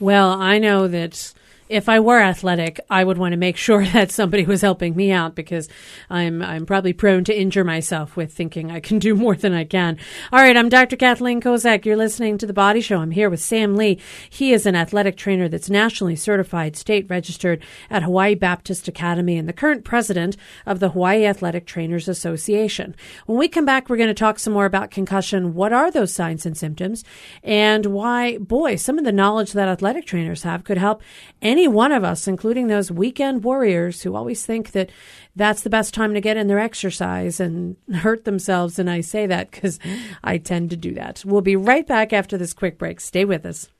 Well, 0.00 0.30
I 0.30 0.58
know 0.58 0.88
that 0.88 1.32
if 1.68 1.88
I 1.88 2.00
were 2.00 2.20
athletic, 2.20 2.80
I 2.88 3.04
would 3.04 3.18
want 3.18 3.32
to 3.32 3.36
make 3.36 3.56
sure 3.68 3.84
that 3.86 4.10
somebody 4.10 4.44
was 4.44 4.62
helping 4.62 4.96
me 4.96 5.10
out 5.12 5.34
because 5.34 5.68
I'm 6.10 6.42
I'm 6.42 6.66
probably 6.66 6.92
prone 6.92 7.24
to 7.24 7.38
injure 7.38 7.64
myself 7.64 8.16
with 8.16 8.32
thinking 8.32 8.70
I 8.70 8.80
can 8.80 8.98
do 8.98 9.14
more 9.14 9.34
than 9.34 9.52
I 9.52 9.64
can. 9.64 9.98
All 10.32 10.40
right, 10.40 10.56
I'm 10.56 10.68
Dr. 10.68 10.96
Kathleen 10.96 11.40
Kozak. 11.40 11.84
You're 11.84 11.96
listening 11.96 12.38
to 12.38 12.46
the 12.46 12.52
Body 12.52 12.80
Show. 12.80 12.98
I'm 12.98 13.10
here 13.10 13.30
with 13.30 13.40
Sam 13.40 13.76
Lee. 13.76 14.00
He 14.30 14.52
is 14.52 14.66
an 14.66 14.76
athletic 14.76 15.16
trainer 15.16 15.48
that's 15.48 15.70
nationally 15.70 16.16
certified, 16.16 16.76
state 16.76 17.08
registered 17.08 17.62
at 17.90 18.02
Hawaii 18.02 18.34
Baptist 18.34 18.88
Academy, 18.88 19.36
and 19.36 19.48
the 19.48 19.52
current 19.52 19.84
president 19.84 20.36
of 20.66 20.80
the 20.80 20.90
Hawaii 20.90 21.24
Athletic 21.24 21.66
Trainers 21.66 22.08
Association. 22.08 22.94
When 23.26 23.38
we 23.38 23.48
come 23.48 23.64
back, 23.64 23.88
we're 23.88 23.96
going 23.96 24.08
to 24.08 24.14
talk 24.14 24.38
some 24.38 24.52
more 24.52 24.66
about 24.66 24.90
concussion. 24.90 25.54
What 25.54 25.72
are 25.72 25.90
those 25.90 26.12
signs 26.12 26.46
and 26.46 26.56
symptoms, 26.56 27.04
and 27.42 27.86
why? 27.86 28.38
Boy, 28.38 28.76
some 28.76 28.98
of 28.98 29.04
the 29.04 29.12
knowledge 29.12 29.52
that 29.52 29.68
athletic 29.68 30.06
trainers 30.06 30.42
have 30.42 30.64
could 30.64 30.78
help 30.78 31.02
any 31.42 31.57
any 31.58 31.66
one 31.66 31.90
of 31.90 32.04
us, 32.04 32.28
including 32.28 32.68
those 32.68 32.92
weekend 32.92 33.42
warriors 33.42 34.02
who 34.02 34.14
always 34.14 34.46
think 34.46 34.70
that 34.70 34.90
that's 35.34 35.62
the 35.62 35.70
best 35.70 35.92
time 35.92 36.14
to 36.14 36.20
get 36.20 36.36
in 36.36 36.46
their 36.46 36.60
exercise 36.60 37.40
and 37.40 37.76
hurt 37.96 38.24
themselves. 38.24 38.78
And 38.78 38.88
I 38.88 39.00
say 39.00 39.26
that 39.26 39.50
because 39.50 39.80
I 40.22 40.38
tend 40.38 40.70
to 40.70 40.76
do 40.76 40.94
that. 40.94 41.24
We'll 41.26 41.40
be 41.40 41.56
right 41.56 41.84
back 41.84 42.12
after 42.12 42.38
this 42.38 42.54
quick 42.54 42.78
break. 42.78 43.00
Stay 43.00 43.24
with 43.24 43.44
us. 43.44 43.70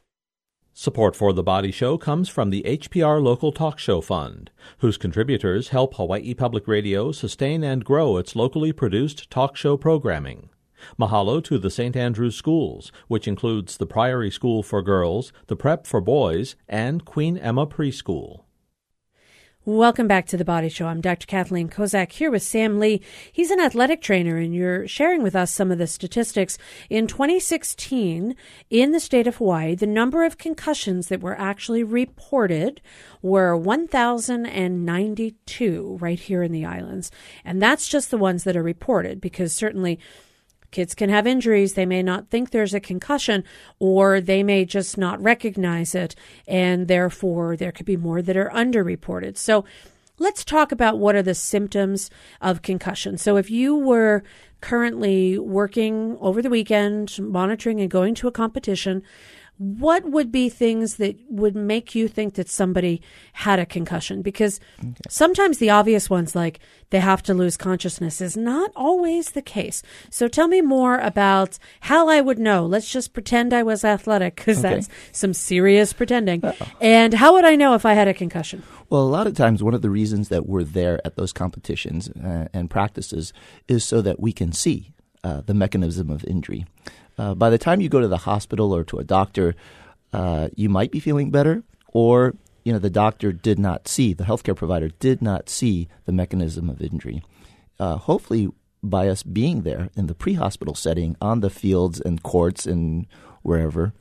Support 0.73 1.15
for 1.15 1.33
The 1.33 1.45
Body 1.45 1.71
Show 1.71 1.99
comes 1.99 2.29
from 2.29 2.51
the 2.51 2.63
HPR 2.65 3.23
Local 3.23 3.53
Talk 3.53 3.79
Show 3.79 4.01
Fund, 4.01 4.51
whose 4.79 4.97
contributors 4.97 5.69
help 5.69 5.95
Hawaii 5.95 6.35
Public 6.35 6.67
Radio 6.67 7.13
sustain 7.13 7.63
and 7.63 7.85
grow 7.85 8.17
its 8.17 8.35
locally 8.35 8.73
produced 8.73 9.31
talk 9.31 9.57
show 9.57 9.77
programming. 9.77 10.51
Mahalo 10.99 11.43
to 11.45 11.59
the 11.59 11.71
St. 11.71 11.97
Andrews 11.97 12.37
Schools, 12.37 12.91
which 13.07 13.29
includes 13.29 13.77
the 13.77 13.87
Priory 13.87 14.31
School 14.31 14.63
for 14.63 14.83
Girls, 14.83 15.33
the 15.47 15.57
Prep 15.57 15.87
for 15.87 16.01
Boys, 16.01 16.57
and 16.69 17.05
Queen 17.05 17.37
Emma 17.37 17.67
Preschool. 17.67 18.45
Welcome 19.69 20.09
back 20.09 20.25
to 20.29 20.39
the 20.39 20.47
Body 20.47 20.71
Show. 20.71 20.87
I'm 20.87 21.03
Dr. 21.03 21.27
Kathleen 21.27 21.69
Kozak 21.69 22.13
here 22.13 22.31
with 22.31 22.43
Sam 22.43 22.79
Lee. 22.79 23.03
He's 23.31 23.51
an 23.51 23.61
athletic 23.61 24.01
trainer, 24.01 24.39
and 24.39 24.55
you're 24.55 24.89
sharing 24.89 25.23
with 25.23 25.37
us 25.37 25.53
some 25.53 25.71
of 25.71 25.77
the 25.77 25.87
statistics. 25.87 26.57
In 26.89 27.07
2016, 27.07 28.35
in 28.71 28.93
the 28.93 28.99
state 28.99 29.27
of 29.27 29.37
Hawaii, 29.37 29.75
the 29.75 29.87
number 29.87 30.25
of 30.25 30.39
concussions 30.39 31.09
that 31.09 31.21
were 31.21 31.39
actually 31.39 31.83
reported 31.83 32.81
were 33.21 33.55
1,092 33.55 35.99
right 36.01 36.19
here 36.19 36.43
in 36.43 36.53
the 36.53 36.65
islands. 36.65 37.11
And 37.45 37.61
that's 37.61 37.89
just 37.89 38.11
the 38.11 38.17
ones 38.17 38.45
that 38.45 38.57
are 38.57 38.63
reported 38.63 39.21
because 39.21 39.53
certainly 39.53 39.99
Kids 40.71 40.95
can 40.95 41.09
have 41.09 41.27
injuries. 41.27 41.75
They 41.75 41.87
may 41.87 42.03
not 42.03 42.29
think 42.29 42.51
there's 42.51 42.75
a 42.75 42.81
concussion, 42.81 43.45
or 43.79 44.21
they 44.21 44.43
may 44.43 44.65
just 44.65 44.99
not 44.99 45.23
recognize 45.23 45.95
it, 45.95 46.15
and 46.47 46.89
therefore 46.89 47.57
there 47.57 47.73
could 47.73 47.87
be 47.87 47.97
more 47.97 48.21
that 48.21 48.37
are 48.37 48.51
underreported. 48.51 49.37
So 49.37 49.65
let's 50.19 50.45
talk 50.45 50.71
about 50.71 50.99
what 50.99 51.15
are 51.15 51.23
the 51.23 51.35
symptoms 51.35 52.11
of 52.41 52.63
concussion. 52.63 53.17
So 53.17 53.37
if 53.37 53.51
you 53.51 53.77
were 53.77 54.23
currently 54.61 55.39
working 55.39 56.19
over 56.21 56.43
the 56.43 56.51
weekend, 56.51 57.19
monitoring 57.19 57.81
and 57.81 57.91
going 57.91 58.15
to 58.17 58.29
a 58.29 58.33
competition, 58.33 59.03
what 59.59 60.05
would 60.05 60.31
be 60.31 60.49
things 60.49 60.97
that 60.97 61.17
would 61.29 61.55
make 61.57 61.95
you 61.95 62.09
think 62.09 62.35
that 62.35 62.49
somebody 62.49 63.03
had 63.33 63.59
a 63.59 63.67
concussion? 63.67 64.23
Because 64.23 64.61
okay. 64.79 64.95
sometimes 65.09 65.59
the 65.59 65.71
obvious 65.71 66.09
ones, 66.09 66.35
like 66.35 66.61
they 66.91 67.01
have 67.01 67.23
to 67.25 67.35
lose 67.35 67.57
consciousness, 67.57 68.21
is 68.21 68.37
not 68.37 68.71
always 68.77 69.33
the 69.33 69.43
case. 69.43 69.83
So 70.11 70.29
tell 70.29 70.49
me 70.49 70.61
more 70.61 70.99
about 70.99 71.59
how 71.81 72.09
I 72.09 72.21
would 72.21 72.39
know. 72.39 72.65
Let's 72.67 72.91
just 72.91 73.13
pretend 73.13 73.53
I 73.53 73.65
was 73.65 73.85
athletic, 73.85 74.37
because 74.37 74.65
okay. 74.65 74.75
that's 74.75 74.89
some 75.13 75.35
serious 75.35 75.93
pretending. 75.93 76.45
Uh-oh. 76.45 76.67
And 76.81 77.15
how 77.15 77.35
would 77.35 77.45
I 77.45 77.57
know 77.57 77.75
if 77.75 77.85
I 77.85 77.95
had 77.95 78.09
a 78.09 78.15
concussion? 78.15 78.63
Well, 78.91 79.03
a 79.03 79.11
lot 79.11 79.27
of 79.27 79.35
times, 79.35 79.63
one 79.63 79.75
of 79.75 79.83
the 79.83 79.91
reasons 79.91 80.29
that 80.29 80.47
we're 80.47 80.65
there 80.65 81.01
at 81.05 81.17
those 81.17 81.33
competitions 81.33 82.09
uh, 82.09 82.49
and 82.53 82.71
practices 82.71 83.33
is 83.67 83.85
so 83.85 84.01
that 84.03 84.21
we 84.21 84.33
can 84.33 84.53
see 84.53 84.93
uh, 85.25 85.43
the 85.45 85.53
mechanism 85.53 86.11
of 86.11 86.25
injury. 86.25 86.65
Uh, 87.19 87.35
by 87.35 87.51
the 87.51 87.59
time 87.59 87.81
you 87.81 87.89
go 87.89 88.01
to 88.01 88.09
the 88.09 88.19
hospital 88.19 88.73
or 88.73 88.85
to 88.85 88.99
a 88.99 89.05
doctor, 89.05 89.55
uh, 90.13 90.49
you 90.55 90.69
might 90.69 90.91
be 90.91 91.01
feeling 91.01 91.31
better, 91.31 91.63
or 91.89 92.35
you 92.65 92.73
know 92.73 92.79
the 92.79 92.91
doctor 92.91 93.33
did 93.33 93.59
not 93.59 93.89
see 93.89 94.13
the 94.13 94.25
healthcare 94.25 94.57
provider 94.57 94.89
did 95.01 95.21
not 95.21 95.49
see 95.49 95.89
the 96.07 96.13
mechanism 96.13 96.71
of 96.71 96.81
injury. 96.81 97.23
Uh, 97.79 97.97
hopefully, 97.97 98.49
by 98.83 99.09
us 99.09 99.23
being 99.23 99.63
there 99.63 99.91
in 99.97 100.07
the 100.07 100.15
pre-hospital 100.15 100.75
setting 100.75 101.17
on 101.21 101.41
the 101.41 101.51
fields 101.51 102.01
and 102.01 102.23
courts 102.23 102.67
and 102.67 103.07
wherever, 103.43 103.93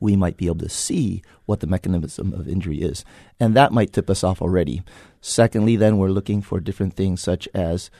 we 0.00 0.16
might 0.16 0.36
be 0.36 0.46
able 0.46 0.58
to 0.58 0.68
see 0.68 1.22
what 1.46 1.60
the 1.60 1.66
mechanism 1.66 2.32
of 2.32 2.48
injury 2.48 2.80
is, 2.80 3.04
and 3.40 3.54
that 3.54 3.72
might 3.72 3.92
tip 3.92 4.10
us 4.10 4.22
off 4.22 4.42
already. 4.42 4.82
Secondly, 5.20 5.76
then 5.76 5.98
we're 5.98 6.08
looking 6.08 6.42
for 6.42 6.60
different 6.60 6.94
things 6.94 7.20
such 7.20 7.48
as 7.54 7.90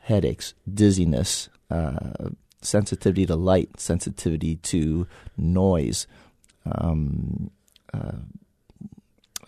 headaches, 0.00 0.54
dizziness, 0.72 1.48
uh, 1.70 2.30
sensitivity 2.62 3.26
to 3.26 3.36
light, 3.36 3.80
sensitivity 3.80 4.56
to 4.56 5.06
noise. 5.36 6.06
Um, 6.66 7.50
uh, 7.92 8.18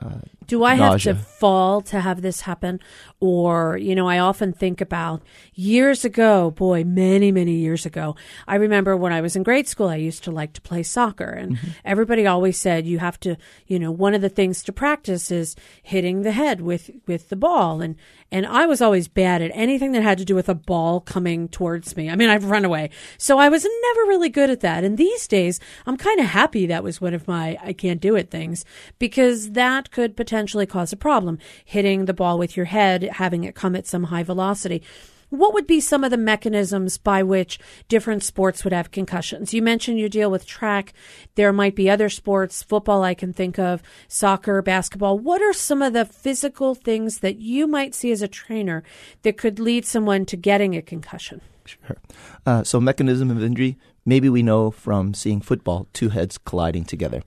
uh, 0.04 0.18
Do 0.46 0.64
I 0.64 0.76
nausea. 0.76 1.14
have 1.14 1.22
to 1.22 1.28
fall 1.28 1.80
to 1.82 2.00
have 2.00 2.22
this 2.22 2.42
happen? 2.42 2.80
Or, 3.20 3.76
you 3.76 3.94
know, 3.94 4.08
I 4.08 4.18
often 4.18 4.52
think 4.52 4.80
about 4.80 5.22
years 5.54 6.04
ago, 6.04 6.50
boy, 6.50 6.82
many, 6.84 7.30
many 7.30 7.52
years 7.52 7.86
ago. 7.86 8.16
I 8.48 8.56
remember 8.56 8.96
when 8.96 9.12
I 9.12 9.20
was 9.20 9.36
in 9.36 9.44
grade 9.44 9.68
school, 9.68 9.88
I 9.88 9.96
used 9.96 10.24
to 10.24 10.32
like 10.32 10.52
to 10.54 10.60
play 10.60 10.82
soccer. 10.82 11.30
And 11.30 11.56
mm-hmm. 11.56 11.70
everybody 11.84 12.26
always 12.26 12.58
said 12.58 12.86
you 12.86 12.98
have 12.98 13.20
to, 13.20 13.36
you 13.66 13.78
know, 13.78 13.92
one 13.92 14.14
of 14.14 14.22
the 14.22 14.28
things 14.28 14.64
to 14.64 14.72
practice 14.72 15.30
is 15.30 15.54
hitting 15.82 16.22
the 16.22 16.32
head 16.32 16.60
with, 16.60 16.90
with 17.06 17.28
the 17.28 17.36
ball. 17.36 17.80
And, 17.80 17.94
and 18.32 18.44
I 18.44 18.66
was 18.66 18.80
always 18.80 19.06
bad 19.06 19.42
at 19.42 19.52
anything 19.54 19.92
that 19.92 20.02
had 20.02 20.18
to 20.18 20.24
do 20.24 20.34
with 20.34 20.48
a 20.48 20.54
ball 20.54 21.00
coming 21.00 21.48
towards 21.48 21.96
me. 21.96 22.10
I 22.10 22.16
mean, 22.16 22.28
I've 22.28 22.50
run 22.50 22.64
away. 22.64 22.90
So 23.18 23.38
I 23.38 23.48
was 23.48 23.64
never 23.64 24.00
really 24.08 24.30
good 24.30 24.50
at 24.50 24.60
that. 24.60 24.82
And 24.82 24.98
these 24.98 25.28
days, 25.28 25.60
I'm 25.86 25.96
kind 25.96 26.18
of 26.18 26.26
happy 26.26 26.66
that 26.66 26.82
was 26.82 27.00
one 27.00 27.14
of 27.14 27.28
my 27.28 27.56
I 27.62 27.72
can't 27.72 28.00
do 28.00 28.16
it 28.16 28.30
things 28.30 28.64
because 28.98 29.52
that 29.52 29.91
could 29.92 30.16
potentially 30.16 30.66
cause 30.66 30.92
a 30.92 30.96
problem. 30.96 31.38
Hitting 31.64 32.06
the 32.06 32.14
ball 32.14 32.38
with 32.38 32.56
your 32.56 32.66
head, 32.66 33.04
having 33.04 33.44
it 33.44 33.54
come 33.54 33.76
at 33.76 33.86
some 33.86 34.04
high 34.04 34.22
velocity. 34.24 34.82
What 35.32 35.54
would 35.54 35.66
be 35.66 35.80
some 35.80 36.04
of 36.04 36.10
the 36.10 36.18
mechanisms 36.18 36.98
by 36.98 37.22
which 37.22 37.58
different 37.88 38.22
sports 38.22 38.64
would 38.64 38.72
have 38.74 38.90
concussions? 38.90 39.54
You 39.54 39.62
mentioned 39.62 39.98
you 39.98 40.10
deal 40.10 40.30
with 40.30 40.44
track. 40.44 40.92
There 41.36 41.54
might 41.54 41.74
be 41.74 41.88
other 41.88 42.10
sports, 42.10 42.62
football, 42.62 43.02
I 43.02 43.14
can 43.14 43.32
think 43.32 43.58
of, 43.58 43.82
soccer, 44.08 44.60
basketball. 44.60 45.18
What 45.18 45.40
are 45.40 45.54
some 45.54 45.80
of 45.80 45.94
the 45.94 46.04
physical 46.04 46.74
things 46.74 47.20
that 47.20 47.36
you 47.36 47.66
might 47.66 47.94
see 47.94 48.12
as 48.12 48.20
a 48.20 48.28
trainer 48.28 48.82
that 49.22 49.38
could 49.38 49.58
lead 49.58 49.86
someone 49.86 50.26
to 50.26 50.36
getting 50.36 50.76
a 50.76 50.82
concussion? 50.82 51.40
Sure. 51.64 51.96
Uh, 52.44 52.62
so, 52.62 52.78
mechanism 52.78 53.30
of 53.30 53.42
injury, 53.42 53.78
maybe 54.04 54.28
we 54.28 54.42
know 54.42 54.70
from 54.70 55.14
seeing 55.14 55.40
football, 55.40 55.86
two 55.94 56.10
heads 56.10 56.36
colliding 56.36 56.84
together. 56.84 57.22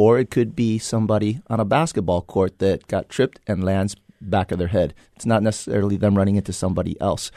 Or 0.00 0.18
it 0.18 0.30
could 0.30 0.56
be 0.56 0.78
somebody 0.78 1.42
on 1.48 1.60
a 1.60 1.64
basketball 1.66 2.22
court 2.22 2.58
that 2.60 2.86
got 2.86 3.10
tripped 3.10 3.38
and 3.46 3.62
lands 3.62 3.96
back 4.18 4.50
of 4.50 4.58
their 4.58 4.68
head. 4.68 4.94
It's 5.14 5.26
not 5.26 5.42
necessarily 5.42 5.98
them 5.98 6.16
running 6.16 6.36
into 6.36 6.54
somebody 6.54 6.98
else. 7.02 7.30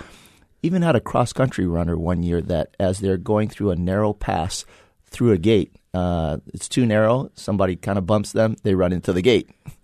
Even 0.61 0.81
had 0.81 0.95
a 0.95 1.01
cross 1.01 1.33
country 1.33 1.67
runner 1.67 1.97
one 1.97 2.23
year 2.23 2.39
that, 2.39 2.73
as 2.79 2.99
they're 2.99 3.17
going 3.17 3.49
through 3.49 3.71
a 3.71 3.75
narrow 3.75 4.13
pass 4.13 4.63
through 5.07 5.33
a 5.33 5.37
gate, 5.37 5.75
uh, 5.93 6.37
it's 6.53 6.69
too 6.69 6.85
narrow. 6.85 7.29
Somebody 7.35 7.75
kind 7.75 7.97
of 7.97 8.07
bumps 8.07 8.31
them, 8.31 8.55
they 8.63 8.75
run 8.75 8.93
into 8.93 9.11
the 9.11 9.21
gate. 9.21 9.49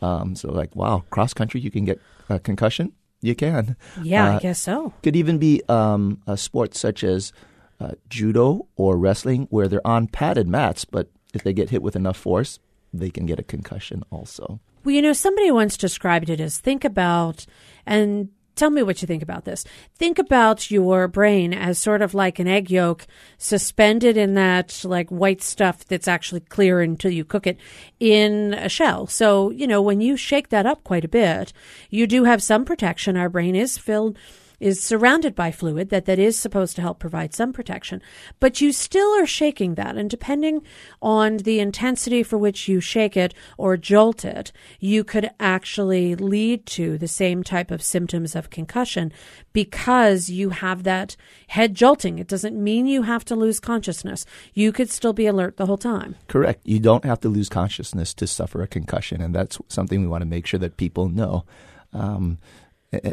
Um, 0.00 0.34
so, 0.34 0.50
like, 0.50 0.74
wow, 0.74 1.04
cross 1.10 1.32
country, 1.32 1.60
you 1.60 1.70
can 1.70 1.84
get 1.84 2.00
a 2.28 2.40
concussion. 2.40 2.90
You 3.20 3.36
can. 3.36 3.76
Yeah, 4.02 4.30
uh, 4.30 4.36
I 4.36 4.38
guess 4.40 4.58
so. 4.58 4.92
Could 5.04 5.14
even 5.14 5.38
be 5.38 5.62
um, 5.68 6.20
a 6.26 6.36
sport 6.36 6.74
such 6.74 7.04
as 7.04 7.32
uh, 7.78 7.92
judo 8.08 8.66
or 8.74 8.96
wrestling, 8.96 9.46
where 9.50 9.68
they're 9.68 9.86
on 9.86 10.08
padded 10.08 10.48
mats, 10.48 10.84
but 10.84 11.08
if 11.32 11.42
they 11.42 11.52
get 11.52 11.70
hit 11.70 11.82
with 11.82 11.96
enough 11.96 12.16
force, 12.16 12.58
they 12.92 13.10
can 13.10 13.26
get 13.26 13.38
a 13.38 13.42
concussion 13.44 14.02
also. 14.10 14.60
Well, 14.84 14.94
you 14.94 15.02
know, 15.02 15.12
somebody 15.12 15.50
once 15.50 15.76
described 15.76 16.28
it 16.28 16.40
as 16.40 16.58
think 16.58 16.84
about, 16.84 17.46
and 17.86 18.28
tell 18.54 18.70
me 18.70 18.82
what 18.82 19.00
you 19.00 19.06
think 19.06 19.22
about 19.22 19.44
this. 19.44 19.64
Think 19.96 20.18
about 20.18 20.70
your 20.70 21.08
brain 21.08 21.54
as 21.54 21.78
sort 21.78 22.02
of 22.02 22.14
like 22.14 22.38
an 22.38 22.48
egg 22.48 22.70
yolk 22.70 23.06
suspended 23.38 24.16
in 24.16 24.34
that 24.34 24.82
like 24.84 25.08
white 25.08 25.42
stuff 25.42 25.84
that's 25.86 26.08
actually 26.08 26.40
clear 26.40 26.80
until 26.80 27.10
you 27.10 27.24
cook 27.24 27.46
it 27.46 27.58
in 27.98 28.54
a 28.54 28.68
shell. 28.68 29.06
So, 29.06 29.50
you 29.50 29.66
know, 29.66 29.80
when 29.80 30.00
you 30.00 30.16
shake 30.16 30.50
that 30.50 30.66
up 30.66 30.84
quite 30.84 31.04
a 31.04 31.08
bit, 31.08 31.52
you 31.90 32.06
do 32.06 32.24
have 32.24 32.42
some 32.42 32.64
protection. 32.64 33.16
Our 33.16 33.28
brain 33.28 33.56
is 33.56 33.78
filled 33.78 34.18
is 34.62 34.82
surrounded 34.82 35.34
by 35.34 35.50
fluid 35.50 35.90
that, 35.90 36.04
that 36.06 36.18
is 36.18 36.38
supposed 36.38 36.76
to 36.76 36.82
help 36.82 37.00
provide 37.00 37.34
some 37.34 37.52
protection, 37.52 38.00
but 38.38 38.60
you 38.60 38.72
still 38.72 39.08
are 39.18 39.26
shaking 39.26 39.74
that. 39.74 39.96
And 39.96 40.08
depending 40.08 40.62
on 41.02 41.38
the 41.38 41.58
intensity 41.58 42.22
for 42.22 42.38
which 42.38 42.68
you 42.68 42.80
shake 42.80 43.16
it 43.16 43.34
or 43.58 43.76
jolt 43.76 44.24
it, 44.24 44.52
you 44.78 45.02
could 45.02 45.30
actually 45.40 46.14
lead 46.14 46.64
to 46.66 46.96
the 46.96 47.08
same 47.08 47.42
type 47.42 47.70
of 47.70 47.82
symptoms 47.82 48.36
of 48.36 48.50
concussion 48.50 49.12
because 49.52 50.30
you 50.30 50.50
have 50.50 50.84
that 50.84 51.16
head 51.48 51.74
jolting. 51.74 52.18
It 52.18 52.28
doesn't 52.28 52.56
mean 52.56 52.86
you 52.86 53.02
have 53.02 53.24
to 53.26 53.34
lose 53.34 53.58
consciousness. 53.58 54.24
You 54.54 54.70
could 54.70 54.90
still 54.90 55.12
be 55.12 55.26
alert 55.26 55.56
the 55.56 55.66
whole 55.66 55.76
time. 55.76 56.14
Correct. 56.28 56.60
You 56.64 56.78
don't 56.78 57.04
have 57.04 57.20
to 57.20 57.28
lose 57.28 57.48
consciousness 57.48 58.14
to 58.14 58.26
suffer 58.28 58.62
a 58.62 58.68
concussion. 58.68 59.20
And 59.20 59.34
that's 59.34 59.58
something 59.68 60.00
we 60.00 60.06
want 60.06 60.22
to 60.22 60.26
make 60.26 60.46
sure 60.46 60.60
that 60.60 60.76
people 60.76 61.08
know. 61.08 61.44
Um, 61.92 62.38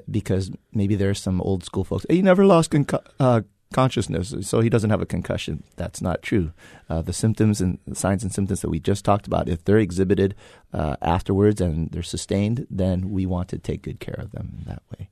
because 0.09 0.51
maybe 0.74 0.95
there's 0.95 1.21
some 1.21 1.41
old 1.41 1.63
school 1.63 1.83
folks. 1.83 2.05
He 2.09 2.21
never 2.21 2.45
lost 2.45 2.71
con- 2.71 2.88
uh, 3.19 3.41
consciousness, 3.74 4.33
so 4.41 4.62
he 4.62 4.69
doesn't 4.69 4.89
have 4.89 5.01
a 5.01 5.05
concussion. 5.05 5.63
That's 5.75 6.01
not 6.01 6.21
true. 6.21 6.51
Uh, 6.89 7.01
the 7.01 7.13
symptoms 7.13 7.62
and 7.62 7.79
signs 7.93 8.24
and 8.24 8.33
symptoms 8.33 8.62
that 8.62 8.69
we 8.69 8.79
just 8.79 9.05
talked 9.05 9.27
about, 9.27 9.48
if 9.48 9.63
they're 9.63 9.77
exhibited 9.77 10.36
uh, 10.74 10.95
afterwards 11.01 11.62
and 11.62 11.91
they're 11.91 12.03
sustained, 12.03 12.67
then 12.69 13.12
we 13.12 13.25
want 13.25 13.50
to 13.50 13.57
take 13.57 13.83
good 13.83 14.00
care 14.00 14.19
of 14.19 14.31
them 14.31 14.63
that 14.65 14.81
way 14.91 15.09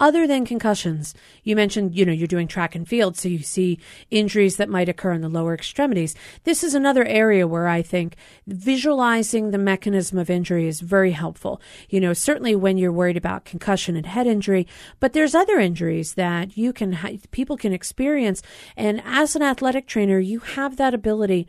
other 0.00 0.26
than 0.26 0.46
concussions. 0.46 1.14
You 1.44 1.54
mentioned, 1.54 1.94
you 1.94 2.04
know, 2.06 2.12
you're 2.12 2.26
doing 2.26 2.48
track 2.48 2.74
and 2.74 2.88
field, 2.88 3.16
so 3.16 3.28
you 3.28 3.40
see 3.40 3.78
injuries 4.10 4.56
that 4.56 4.68
might 4.70 4.88
occur 4.88 5.12
in 5.12 5.20
the 5.20 5.28
lower 5.28 5.54
extremities. 5.54 6.16
This 6.44 6.64
is 6.64 6.74
another 6.74 7.04
area 7.04 7.46
where 7.46 7.68
I 7.68 7.82
think 7.82 8.16
visualizing 8.46 9.50
the 9.50 9.58
mechanism 9.58 10.18
of 10.18 10.30
injury 10.30 10.66
is 10.66 10.80
very 10.80 11.12
helpful. 11.12 11.60
You 11.90 12.00
know, 12.00 12.14
certainly 12.14 12.56
when 12.56 12.78
you're 12.78 12.90
worried 12.90 13.18
about 13.18 13.44
concussion 13.44 13.94
and 13.94 14.06
head 14.06 14.26
injury, 14.26 14.66
but 14.98 15.12
there's 15.12 15.34
other 15.34 15.58
injuries 15.58 16.14
that 16.14 16.56
you 16.56 16.72
can, 16.72 16.98
people 17.30 17.56
can 17.56 17.72
experience. 17.72 18.42
And 18.76 19.02
as 19.04 19.36
an 19.36 19.42
athletic 19.42 19.86
trainer, 19.86 20.18
you 20.18 20.40
have 20.40 20.76
that 20.78 20.94
ability 20.94 21.46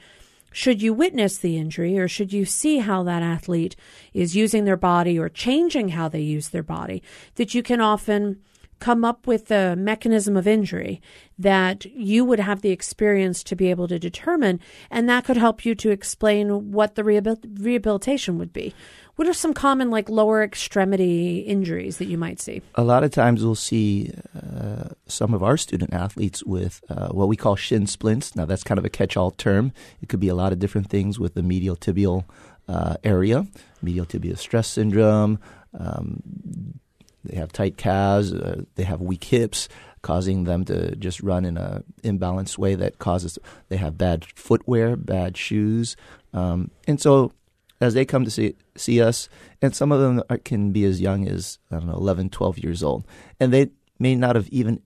should 0.52 0.82
you 0.82 0.94
witness 0.94 1.38
the 1.38 1.58
injury 1.58 1.98
or 1.98 2.08
should 2.08 2.34
you 2.34 2.46
see 2.46 2.80
how 2.80 3.04
that 3.04 3.24
athlete 3.24 3.76
is 4.14 4.36
using 4.36 4.66
their 4.66 4.78
body 4.78 5.18
or 5.18 5.30
changing 5.30 5.90
how 5.90 6.08
they 6.08 6.20
use 6.20 6.50
their 6.50 6.64
body, 6.64 7.02
that 7.36 7.54
you 7.54 7.64
can 7.64 7.80
often 7.80 8.42
come 8.82 9.06
up 9.06 9.28
with 9.28 9.52
a 9.52 9.76
mechanism 9.76 10.36
of 10.36 10.48
injury 10.48 11.00
that 11.38 11.86
you 11.86 12.26
would 12.26 12.40
have 12.40 12.62
the 12.62 12.72
experience 12.72 13.44
to 13.44 13.56
be 13.56 13.70
able 13.70 13.88
to 13.88 14.00
determine, 14.00 14.60
and 14.90 15.08
that 15.08 15.24
could 15.24 15.38
help 15.38 15.64
you 15.64 15.76
to 15.76 15.92
explain 15.92 16.72
what 16.72 16.96
the 16.96 17.04
rehabil- 17.04 17.64
rehabilitation 17.64 18.38
would 18.38 18.52
be. 18.52 18.74
What 19.22 19.28
are 19.28 19.34
some 19.34 19.54
common, 19.54 19.92
like 19.92 20.10
lower 20.10 20.42
extremity 20.42 21.42
injuries 21.42 22.00
that 22.00 22.06
you 22.06 22.18
might 22.18 22.40
see? 22.40 22.64
A 22.74 22.84
lot 22.84 23.04
of 23.04 23.12
times 23.12 23.46
we'll 23.46 23.54
see 23.54 24.12
uh, 24.36 24.86
some 25.06 25.36
of 25.36 25.44
our 25.44 25.58
student 25.58 25.94
athletes 25.94 26.44
with 26.44 26.84
uh, 26.90 27.10
what 27.10 27.28
we 27.28 27.36
call 27.36 27.56
shin 27.56 27.86
splints. 27.86 28.36
Now, 28.36 28.46
that's 28.46 28.64
kind 28.64 28.80
of 28.80 28.84
a 28.84 28.90
catch 28.90 29.16
all 29.16 29.30
term. 29.30 29.74
It 30.02 30.10
could 30.10 30.20
be 30.20 30.30
a 30.30 30.34
lot 30.34 30.54
of 30.54 30.58
different 30.58 30.90
things 30.90 31.20
with 31.20 31.36
the 31.36 31.44
medial 31.44 31.76
tibial 31.76 32.26
uh, 32.68 32.96
area, 33.04 33.46
medial 33.84 34.08
tibial 34.08 34.40
stress 34.40 34.68
syndrome. 34.68 35.38
Um, 35.80 36.80
they 37.24 37.38
have 37.38 37.54
tight 37.54 37.78
calves, 37.78 38.34
uh, 38.34 38.64
they 38.74 38.86
have 38.86 39.02
weak 39.02 39.26
hips, 39.26 39.70
causing 40.02 40.46
them 40.46 40.66
to 40.66 40.96
just 40.96 41.22
run 41.22 41.46
in 41.46 41.58
a 41.58 41.84
imbalanced 42.04 42.58
way 42.58 42.74
that 42.74 42.98
causes 42.98 43.38
they 43.70 43.78
have 43.78 44.00
bad 44.00 44.26
footwear, 44.34 44.96
bad 44.96 45.38
shoes, 45.38 45.96
um, 46.34 46.72
and 46.88 47.00
so 47.00 47.34
as 47.82 47.96
they 47.96 48.06
come 48.06 48.24
to 48.24 48.32
see 48.32 48.56
see 48.76 49.02
us, 49.02 49.28
and 49.62 49.76
some 49.76 49.92
of 49.92 50.00
them 50.00 50.24
are, 50.30 50.38
can 50.38 50.72
be 50.72 50.86
as 50.86 51.02
young 51.02 51.28
as 51.28 51.58
I 51.72 51.78
don't 51.78 51.88
know 51.88 51.94
11, 51.94 52.30
12 52.30 52.60
years 52.60 52.84
old, 52.84 53.06
and 53.40 53.52
they 53.52 53.72
may 54.00 54.16
not 54.16 54.36
have 54.36 54.48
even 54.50 54.82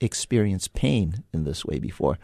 experienced 0.00 0.74
pain 0.74 1.24
in 1.32 1.44
this 1.44 1.64
way 1.64 1.78
before. 1.78 2.18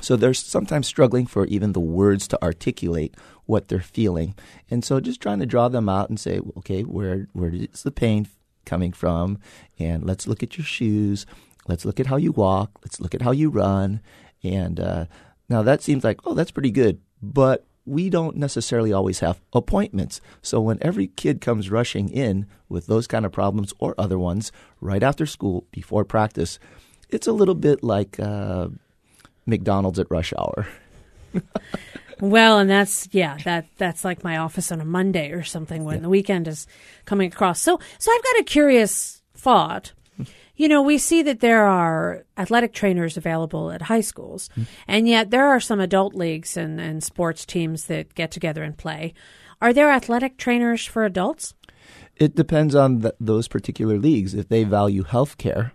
So 0.00 0.16
they're 0.16 0.34
sometimes 0.34 0.86
struggling 0.86 1.26
for 1.26 1.46
even 1.46 1.72
the 1.72 1.80
words 1.80 2.28
to 2.28 2.42
articulate 2.42 3.14
what 3.46 3.68
they're 3.68 3.80
feeling, 3.80 4.34
and 4.70 4.84
so 4.84 5.00
just 5.00 5.20
trying 5.20 5.40
to 5.40 5.46
draw 5.46 5.68
them 5.68 5.88
out 5.88 6.10
and 6.10 6.20
say, 6.20 6.40
okay, 6.58 6.82
where 6.82 7.28
where 7.32 7.50
is 7.54 7.82
the 7.82 7.90
pain 7.90 8.28
coming 8.66 8.92
from? 8.92 9.38
And 9.78 10.04
let's 10.04 10.26
look 10.26 10.42
at 10.42 10.58
your 10.58 10.66
shoes. 10.66 11.24
Let's 11.66 11.84
look 11.84 12.00
at 12.00 12.06
how 12.06 12.16
you 12.16 12.32
walk. 12.32 12.70
Let's 12.84 13.00
look 13.00 13.14
at 13.14 13.22
how 13.22 13.30
you 13.30 13.48
run. 13.48 14.00
And 14.42 14.80
uh, 14.80 15.06
now 15.48 15.62
that 15.62 15.80
seems 15.80 16.04
like 16.04 16.20
oh, 16.26 16.34
that's 16.34 16.50
pretty 16.50 16.70
good, 16.70 17.00
but 17.22 17.64
we 17.84 18.10
don't 18.10 18.36
necessarily 18.36 18.92
always 18.92 19.20
have 19.20 19.40
appointments. 19.52 20.20
So 20.40 20.60
when 20.60 20.78
every 20.80 21.08
kid 21.08 21.40
comes 21.40 21.70
rushing 21.70 22.08
in 22.08 22.46
with 22.68 22.86
those 22.86 23.06
kind 23.06 23.26
of 23.26 23.32
problems 23.32 23.72
or 23.78 23.94
other 23.98 24.18
ones 24.18 24.52
right 24.80 25.02
after 25.02 25.26
school 25.26 25.64
before 25.72 26.04
practice, 26.04 26.58
it's 27.08 27.26
a 27.26 27.32
little 27.32 27.54
bit 27.54 27.82
like 27.82 28.18
uh, 28.20 28.68
McDonald's 29.46 29.98
at 29.98 30.10
rush 30.10 30.32
hour. 30.38 30.66
well, 32.20 32.58
and 32.58 32.70
that's 32.70 33.08
yeah, 33.12 33.36
that 33.44 33.66
that's 33.78 34.04
like 34.04 34.22
my 34.22 34.36
office 34.36 34.70
on 34.70 34.80
a 34.80 34.84
Monday 34.84 35.32
or 35.32 35.42
something 35.42 35.84
when 35.84 35.96
yeah. 35.96 36.02
the 36.02 36.08
weekend 36.08 36.46
is 36.46 36.66
coming 37.04 37.32
across. 37.32 37.60
So 37.60 37.80
so 37.98 38.12
I've 38.12 38.22
got 38.22 38.40
a 38.40 38.44
curious 38.44 39.22
thought 39.34 39.92
you 40.62 40.68
know, 40.68 40.80
we 40.80 40.96
see 40.96 41.22
that 41.22 41.40
there 41.40 41.64
are 41.64 42.24
athletic 42.38 42.72
trainers 42.72 43.16
available 43.16 43.72
at 43.72 43.82
high 43.82 44.00
schools, 44.00 44.48
mm-hmm. 44.50 44.62
and 44.86 45.08
yet 45.08 45.30
there 45.30 45.48
are 45.48 45.58
some 45.58 45.80
adult 45.80 46.14
leagues 46.14 46.56
and, 46.56 46.80
and 46.80 47.02
sports 47.02 47.44
teams 47.44 47.86
that 47.86 48.14
get 48.14 48.30
together 48.30 48.62
and 48.62 48.78
play. 48.78 49.12
Are 49.60 49.72
there 49.72 49.90
athletic 49.90 50.36
trainers 50.36 50.86
for 50.86 51.04
adults? 51.04 51.54
It 52.14 52.36
depends 52.36 52.76
on 52.76 53.00
the, 53.00 53.12
those 53.18 53.48
particular 53.48 53.98
leagues. 53.98 54.34
If 54.34 54.48
they 54.48 54.62
value 54.62 55.02
health 55.02 55.36
care, 55.36 55.72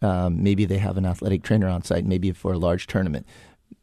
um, 0.00 0.42
maybe 0.42 0.64
they 0.64 0.78
have 0.78 0.96
an 0.96 1.04
athletic 1.04 1.42
trainer 1.42 1.68
on 1.68 1.82
site, 1.82 2.06
maybe 2.06 2.32
for 2.32 2.54
a 2.54 2.58
large 2.58 2.86
tournament. 2.86 3.26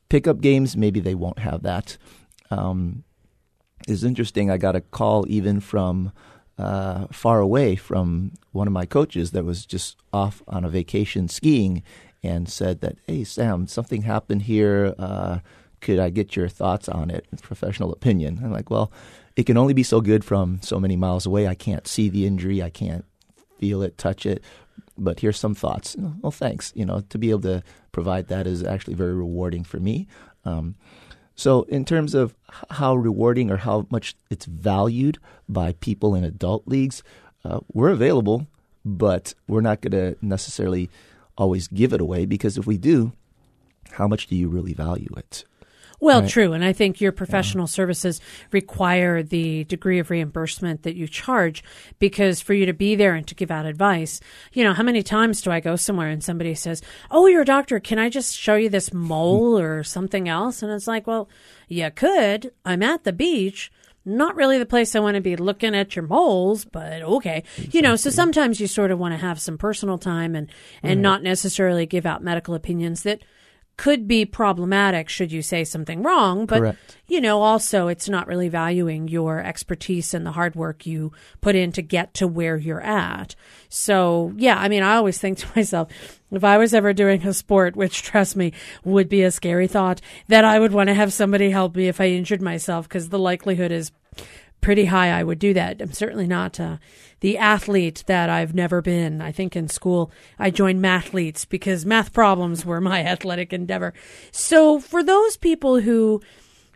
Pickup 0.10 0.42
games, 0.42 0.76
maybe 0.76 1.00
they 1.00 1.14
won't 1.14 1.38
have 1.38 1.62
that. 1.62 1.96
Um, 2.50 3.04
it's 3.88 4.02
interesting. 4.02 4.50
I 4.50 4.58
got 4.58 4.76
a 4.76 4.82
call 4.82 5.26
even 5.30 5.60
from 5.60 6.12
uh, 6.60 7.08
far 7.12 7.40
away 7.40 7.76
from 7.76 8.34
one 8.52 8.68
of 8.68 8.74
my 8.74 8.86
coaches 8.86 9.32
that 9.32 9.46
was 9.46 9.66
just 9.66 9.98
off 10.12 10.44
on 10.48 10.66
a 10.66 10.70
vacation 10.70 11.30
skiing 11.30 11.84
and 12.22 12.50
said 12.50 12.82
that, 12.82 12.98
hey, 13.08 13.24
Sam, 13.24 13.66
something 13.66 14.02
happened 14.02 14.44
here. 14.44 14.94
Uh, 15.00 15.40
could 15.80 16.00
I 16.00 16.10
get 16.10 16.36
your 16.36 16.50
thoughts 16.50 16.90
on 16.90 17.10
it? 17.10 17.26
Professional 17.42 17.94
opinion. 17.94 18.42
I'm 18.44 18.52
like, 18.52 18.70
well, 18.70 18.92
it 19.38 19.46
can 19.46 19.56
only 19.56 19.74
be 19.74 19.84
so 19.84 20.02
good 20.02 20.26
from 20.26 20.60
so 20.62 20.80
many 20.80 20.98
miles 20.98 21.26
away. 21.26 21.48
I 21.48 21.56
can't 21.56 21.88
see 21.88 22.10
the 22.10 22.26
injury. 22.26 22.62
I 22.62 22.70
can't 22.70 23.06
feel 23.58 23.82
it, 23.82 23.98
touch 23.98 24.26
it. 24.26 24.44
But 24.98 25.22
here's 25.22 25.40
some 25.40 25.56
thoughts. 25.56 25.96
Well, 26.22 26.32
thanks. 26.32 26.74
You 26.76 26.86
know, 26.86 27.00
to 27.10 27.18
be 27.18 27.30
able 27.30 27.42
to 27.42 27.64
provide 27.94 28.28
that 28.28 28.48
is 28.48 28.64
actually 28.66 28.96
very 28.96 29.14
rewarding 29.14 29.64
for 29.64 29.80
me. 29.80 30.08
Um, 30.44 30.76
so, 31.40 31.62
in 31.70 31.86
terms 31.86 32.16
of 32.16 32.36
how 32.70 32.98
rewarding 32.98 33.50
or 33.50 33.56
how 33.56 33.88
much 33.90 34.14
it's 34.30 34.44
valued 34.44 35.20
by 35.48 35.72
people 35.80 36.14
in 36.14 36.26
adult 36.26 36.68
leagues, 36.68 37.02
uh, 37.46 37.62
we're 37.72 37.92
available, 37.92 38.48
but 38.84 39.34
we're 39.48 39.62
not 39.62 39.80
going 39.80 39.92
to 39.92 40.18
necessarily 40.22 40.90
always 41.38 41.70
give 41.70 41.94
it 41.94 42.02
away 42.02 42.26
because 42.26 42.58
if 42.58 42.68
we 42.68 42.78
do, 42.78 43.14
how 43.92 44.06
much 44.06 44.28
do 44.28 44.36
you 44.36 44.50
really 44.50 44.74
value 44.74 45.08
it? 45.16 45.46
Well, 46.00 46.22
right. 46.22 46.30
true. 46.30 46.54
And 46.54 46.64
I 46.64 46.74
think 46.74 47.02
your 47.02 47.12
professional 47.12 47.64
yeah. 47.64 47.70
services 47.72 48.22
require 48.52 49.22
the 49.22 49.66
degree 49.66 50.00
of 50.00 50.10
reimbursement 50.10 50.84
that 50.84 50.96
you 50.96 51.08
charge 51.08 51.64
because 52.00 52.42
for 52.42 52.54
you 52.54 52.66
to 52.66 52.74
be 52.74 52.96
there 52.96 53.16
and 53.16 53.28
to 53.28 53.36
give 53.36 53.52
out 53.52 53.66
advice, 53.66 54.20
you 54.54 54.64
know, 54.64 54.74
how 54.74 54.84
many 54.84 55.04
times 55.04 55.42
do 55.42 55.52
I 55.52 55.60
go 55.60 55.76
somewhere 55.76 56.10
and 56.10 56.24
somebody 56.24 56.56
says, 56.56 56.82
Oh, 57.12 57.28
you're 57.28 57.42
a 57.42 57.46
doctor. 57.46 57.80
Can 57.80 58.00
I 58.00 58.10
just 58.10 58.38
show 58.38 58.56
you 58.56 58.70
this 58.70 58.94
mole 58.94 59.56
mm-hmm. 59.56 59.66
or 59.66 59.84
something 59.84 60.30
else? 60.30 60.64
And 60.64 60.72
it's 60.72 60.88
like, 60.88 61.08
well, 61.08 61.30
you 61.68 61.90
could. 61.92 62.52
I'm 62.66 62.84
at 62.84 63.04
the 63.04 63.14
beach 63.14 63.72
not 64.06 64.36
really 64.36 64.58
the 64.58 64.66
place 64.66 64.96
I 64.96 65.00
want 65.00 65.16
to 65.16 65.22
be 65.22 65.36
looking 65.36 65.76
at 65.76 65.96
your 65.96 66.06
moles, 66.06 66.66
but 66.66 67.02
okay. 67.02 67.44
Exactly. 67.58 67.70
You 67.74 67.82
know, 67.82 67.96
so 67.96 68.10
sometimes 68.10 68.60
you 68.60 68.68
sort 68.68 68.92
of 68.92 69.00
want 69.00 69.14
to 69.14 69.18
have 69.18 69.40
some 69.40 69.58
personal 69.58 69.98
time 69.98 70.36
and, 70.36 70.50
and 70.82 70.98
right. 70.98 71.04
not 71.04 71.24
necessarily 71.24 71.86
give 71.86 72.06
out 72.06 72.24
medical 72.24 72.56
opinions 72.56 73.04
that 73.04 73.22
could 73.80 74.10
be 74.10 74.26
problematic 74.26 75.08
should 75.08 75.32
you 75.32 75.42
say 75.42 75.64
something 75.64 76.04
wrong. 76.04 76.46
But, 76.46 76.60
Correct. 76.60 76.98
you 77.08 77.22
know, 77.22 77.42
also 77.42 77.88
it's 77.88 78.10
not 78.10 78.28
really 78.28 78.50
valuing 78.50 79.08
your 79.08 79.40
expertise 79.40 80.14
and 80.14 80.26
the 80.26 80.34
hard 80.34 80.54
work 80.54 80.86
you 80.86 81.14
put 81.40 81.56
in 81.56 81.72
to 81.72 81.82
get 81.82 82.14
to 82.16 82.28
where 82.28 82.58
you're 82.58 82.82
at. 82.82 83.36
So, 83.70 84.34
yeah, 84.36 84.60
I 84.60 84.68
mean, 84.68 84.84
I 84.84 84.98
always 84.98 85.18
think 85.18 85.38
to 85.38 85.48
myself, 85.56 85.88
if 86.30 86.44
I 86.44 86.58
was 86.58 86.74
ever 86.74 86.92
doing 86.92 87.26
a 87.26 87.34
sport, 87.34 87.78
which 87.78 88.04
trust 88.04 88.36
me 88.36 88.52
would 88.84 89.08
be 89.08 89.24
a 89.24 89.32
scary 89.32 89.68
thought, 89.68 90.02
that 90.28 90.44
I 90.44 90.60
would 90.60 90.74
want 90.74 90.90
to 90.90 90.94
have 90.94 91.14
somebody 91.14 91.50
help 91.50 91.78
me 91.78 91.88
if 91.88 92.02
I 92.02 92.08
injured 92.08 92.42
myself 92.42 92.86
because 92.90 93.08
the 93.08 93.18
likelihood 93.18 93.72
is 93.72 93.94
pretty 94.62 94.86
high 94.86 95.10
I 95.10 95.24
would 95.24 95.40
do 95.40 95.54
that. 95.54 95.82
I'm 95.82 95.94
certainly 95.94 96.28
not 96.28 96.60
uh, 96.60 96.78
the 97.22 97.38
athlete 97.38 98.04
that 98.08 98.30
I've 98.30 98.54
never 98.54 98.82
been. 98.82 99.22
I 99.22 99.32
think 99.32 99.56
in 99.56 99.68
school 99.68 100.12
I 100.38 100.50
joined 100.50 100.82
mathletes 100.82 101.48
because 101.48 101.86
math 101.86 102.14
problems 102.14 102.66
were 102.66 102.82
my 102.82 103.04
athletic 103.06 103.54
endeavor. 103.54 103.94
So 104.32 104.80
for 104.80 105.04
those 105.04 105.38
people 105.38 105.82
who 105.82 106.22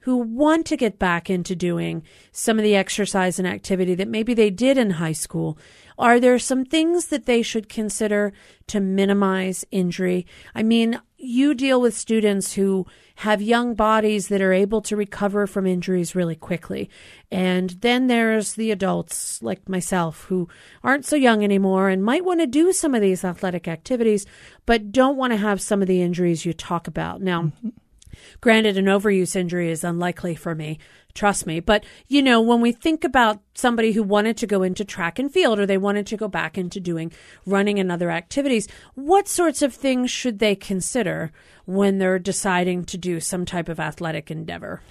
who 0.04 0.18
want 0.18 0.66
to 0.66 0.76
get 0.76 1.00
back 1.00 1.30
into 1.30 1.56
doing 1.56 2.04
some 2.34 2.60
of 2.60 2.64
the 2.64 2.76
exercise 2.76 3.40
and 3.40 3.48
activity 3.48 3.96
that 3.96 4.08
maybe 4.08 4.34
they 4.34 4.50
did 4.50 4.78
in 4.78 4.90
high 4.92 5.14
school, 5.14 5.58
are 5.98 6.20
there 6.20 6.38
some 6.40 6.66
things 6.66 7.08
that 7.08 7.26
they 7.26 7.42
should 7.42 7.70
consider 7.70 8.34
to 8.68 8.82
minimize 8.82 9.64
injury? 9.72 10.26
I 10.54 10.62
mean, 10.62 11.00
you 11.24 11.54
deal 11.54 11.80
with 11.82 11.98
students 11.98 12.54
who 12.54 12.86
have 13.16 13.42
young 13.42 13.76
bodies 13.76 14.28
that 14.28 14.42
are 14.42 14.54
able 14.54 14.82
to 14.82 14.96
recover 14.96 15.46
from 15.46 15.68
injuries 15.68 16.16
really 16.16 16.36
quickly. 16.36 16.90
And 17.32 17.70
then 17.82 18.08
there's 18.08 18.54
the 18.54 18.72
adults 18.72 19.42
like 19.42 19.70
myself 19.70 20.24
who 20.26 20.50
aren't 20.84 21.06
so 21.06 21.16
young 21.16 21.44
anymore 21.44 21.90
and 21.90 22.04
might 22.04 22.26
want 22.26 22.40
to 22.40 22.48
do 22.48 22.74
some 22.74 22.96
of 22.96 23.02
these 23.02 23.24
athletic 23.24 23.68
activities, 23.68 24.26
but 24.66 24.92
don't 24.92 25.18
want 25.18 25.32
to 25.32 25.38
have 25.38 25.62
some 25.62 25.82
of 25.82 25.88
the 25.88 26.02
injuries 26.02 26.46
you 26.46 26.54
talk 26.54 26.88
about. 26.88 27.22
Now, 27.22 27.44
mm-hmm. 27.44 27.70
Granted, 28.42 28.78
an 28.78 28.86
overuse 28.86 29.36
injury 29.36 29.72
is 29.72 29.84
unlikely 29.84 30.36
for 30.36 30.56
me, 30.56 30.80
trust 31.14 31.46
me. 31.46 31.60
But, 31.60 31.86
you 32.08 32.22
know, 32.22 32.42
when 32.42 32.62
we 32.62 32.72
think 32.72 33.04
about 33.04 33.42
somebody 33.54 33.92
who 33.92 34.04
wanted 34.04 34.38
to 34.38 34.48
go 34.48 34.64
into 34.64 34.86
track 34.86 35.20
and 35.20 35.32
field 35.32 35.60
or 35.60 35.66
they 35.66 35.78
wanted 35.78 36.08
to 36.08 36.18
go 36.18 36.28
back 36.28 36.58
into 36.58 36.80
doing 36.80 37.12
running 37.46 37.80
and 37.80 37.92
other 37.92 38.10
activities, 38.10 38.68
what 38.96 39.28
sorts 39.28 39.62
of 39.62 39.74
things 39.74 40.10
should 40.12 40.40
they 40.40 40.56
consider 40.56 41.32
when 41.66 41.98
they're 41.98 42.20
deciding 42.20 42.86
to 42.86 42.98
do 42.98 43.20
some 43.20 43.46
type 43.46 43.70
of 43.70 43.80
athletic 43.80 44.32
endeavor? 44.32 44.82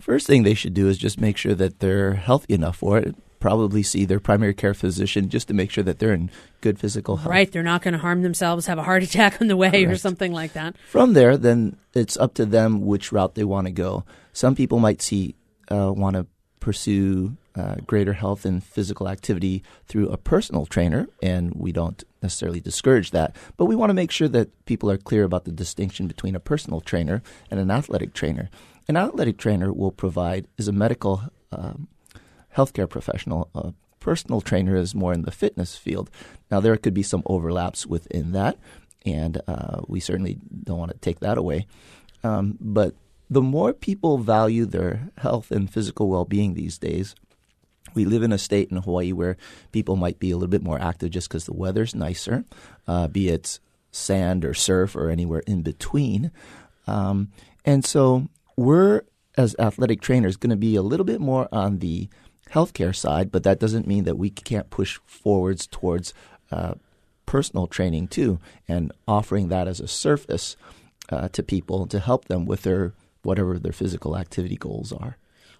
First 0.00 0.26
thing 0.26 0.42
they 0.42 0.54
should 0.54 0.74
do 0.74 0.88
is 0.88 0.98
just 0.98 1.20
make 1.20 1.36
sure 1.36 1.54
that 1.54 1.80
they're 1.80 2.14
healthy 2.14 2.54
enough 2.54 2.76
for 2.76 2.98
it 2.98 3.14
probably 3.40 3.82
see 3.82 4.04
their 4.04 4.20
primary 4.20 4.54
care 4.54 4.74
physician 4.74 5.28
just 5.28 5.48
to 5.48 5.54
make 5.54 5.70
sure 5.70 5.84
that 5.84 5.98
they're 5.98 6.12
in 6.12 6.30
good 6.60 6.78
physical 6.78 7.16
health. 7.18 7.30
Right, 7.30 7.50
they're 7.50 7.62
not 7.62 7.82
going 7.82 7.92
to 7.92 7.98
harm 7.98 8.22
themselves, 8.22 8.66
have 8.66 8.78
a 8.78 8.82
heart 8.82 9.02
attack 9.02 9.40
on 9.40 9.48
the 9.48 9.56
way 9.56 9.70
Correct. 9.70 9.92
or 9.92 9.96
something 9.96 10.32
like 10.32 10.52
that. 10.54 10.76
From 10.88 11.12
there, 11.12 11.36
then 11.36 11.76
it's 11.94 12.16
up 12.16 12.34
to 12.34 12.46
them 12.46 12.86
which 12.86 13.12
route 13.12 13.34
they 13.34 13.44
want 13.44 13.66
to 13.66 13.72
go. 13.72 14.04
Some 14.32 14.54
people 14.54 14.78
might 14.78 15.02
see 15.02 15.34
uh, 15.70 15.92
want 15.92 16.16
to 16.16 16.26
pursue 16.60 17.36
uh, 17.56 17.76
greater 17.86 18.12
health 18.12 18.44
and 18.44 18.62
physical 18.62 19.08
activity 19.08 19.62
through 19.86 20.08
a 20.08 20.16
personal 20.16 20.66
trainer, 20.66 21.08
and 21.22 21.54
we 21.54 21.72
don't 21.72 22.04
necessarily 22.22 22.60
discourage 22.60 23.12
that. 23.12 23.34
But 23.56 23.64
we 23.64 23.76
want 23.76 23.90
to 23.90 23.94
make 23.94 24.10
sure 24.10 24.28
that 24.28 24.64
people 24.66 24.90
are 24.90 24.98
clear 24.98 25.24
about 25.24 25.44
the 25.44 25.52
distinction 25.52 26.06
between 26.06 26.34
a 26.34 26.40
personal 26.40 26.80
trainer 26.80 27.22
and 27.50 27.58
an 27.58 27.70
athletic 27.70 28.12
trainer. 28.12 28.50
An 28.88 28.96
athletic 28.96 29.38
trainer 29.38 29.72
will 29.72 29.90
provide 29.90 30.46
is 30.58 30.68
a 30.68 30.72
medical 30.72 31.22
um, 31.52 31.88
healthcare 32.56 32.88
professional, 32.88 33.50
a 33.54 33.72
personal 34.00 34.40
trainer 34.40 34.76
is 34.76 34.94
more 34.94 35.12
in 35.12 35.22
the 35.22 35.30
fitness 35.30 35.76
field. 35.76 36.10
Now, 36.50 36.60
there 36.60 36.76
could 36.76 36.94
be 36.94 37.02
some 37.02 37.22
overlaps 37.26 37.86
within 37.86 38.32
that, 38.32 38.56
and 39.04 39.40
uh, 39.46 39.80
we 39.86 40.00
certainly 40.00 40.38
don't 40.64 40.78
want 40.78 40.92
to 40.92 40.98
take 40.98 41.20
that 41.20 41.38
away. 41.38 41.66
Um, 42.24 42.56
but 42.60 42.94
the 43.28 43.42
more 43.42 43.72
people 43.72 44.18
value 44.18 44.64
their 44.64 45.10
health 45.18 45.50
and 45.50 45.70
physical 45.70 46.08
well 46.08 46.24
being 46.24 46.54
these 46.54 46.78
days, 46.78 47.14
we 47.94 48.04
live 48.04 48.22
in 48.22 48.32
a 48.32 48.38
state 48.38 48.70
in 48.70 48.76
Hawaii 48.76 49.12
where 49.12 49.36
people 49.72 49.96
might 49.96 50.18
be 50.18 50.30
a 50.30 50.36
little 50.36 50.50
bit 50.50 50.62
more 50.62 50.80
active 50.80 51.10
just 51.10 51.28
because 51.28 51.46
the 51.46 51.54
weather's 51.54 51.94
nicer, 51.94 52.44
uh, 52.86 53.08
be 53.08 53.28
it 53.28 53.58
sand 53.90 54.44
or 54.44 54.54
surf 54.54 54.94
or 54.94 55.08
anywhere 55.08 55.42
in 55.46 55.62
between. 55.62 56.30
Um, 56.86 57.32
and 57.64 57.84
so 57.84 58.28
we're, 58.56 59.02
as 59.36 59.56
athletic 59.58 60.00
trainers, 60.00 60.36
going 60.36 60.50
to 60.50 60.56
be 60.56 60.76
a 60.76 60.82
little 60.82 61.06
bit 61.06 61.20
more 61.20 61.48
on 61.50 61.78
the 61.78 62.08
healthcare 62.50 62.94
side, 62.94 63.30
but 63.30 63.42
that 63.42 63.60
doesn't 63.60 63.86
mean 63.86 64.04
that 64.04 64.18
we 64.18 64.30
can't 64.30 64.70
push 64.70 64.98
forwards 65.06 65.66
towards 65.66 66.14
uh, 66.50 66.74
personal 67.26 67.66
training 67.66 68.08
too 68.08 68.38
and 68.68 68.92
offering 69.06 69.48
that 69.48 69.66
as 69.66 69.80
a 69.80 69.88
surface 69.88 70.56
uh, 71.10 71.28
to 71.28 71.42
people 71.42 71.86
to 71.86 71.98
help 71.98 72.26
them 72.26 72.46
with 72.46 72.62
their 72.62 72.92
whatever 73.22 73.58
their 73.58 73.72
physical 73.72 74.16
activity 74.16 74.56
goals 74.56 74.92
are. 74.92 75.16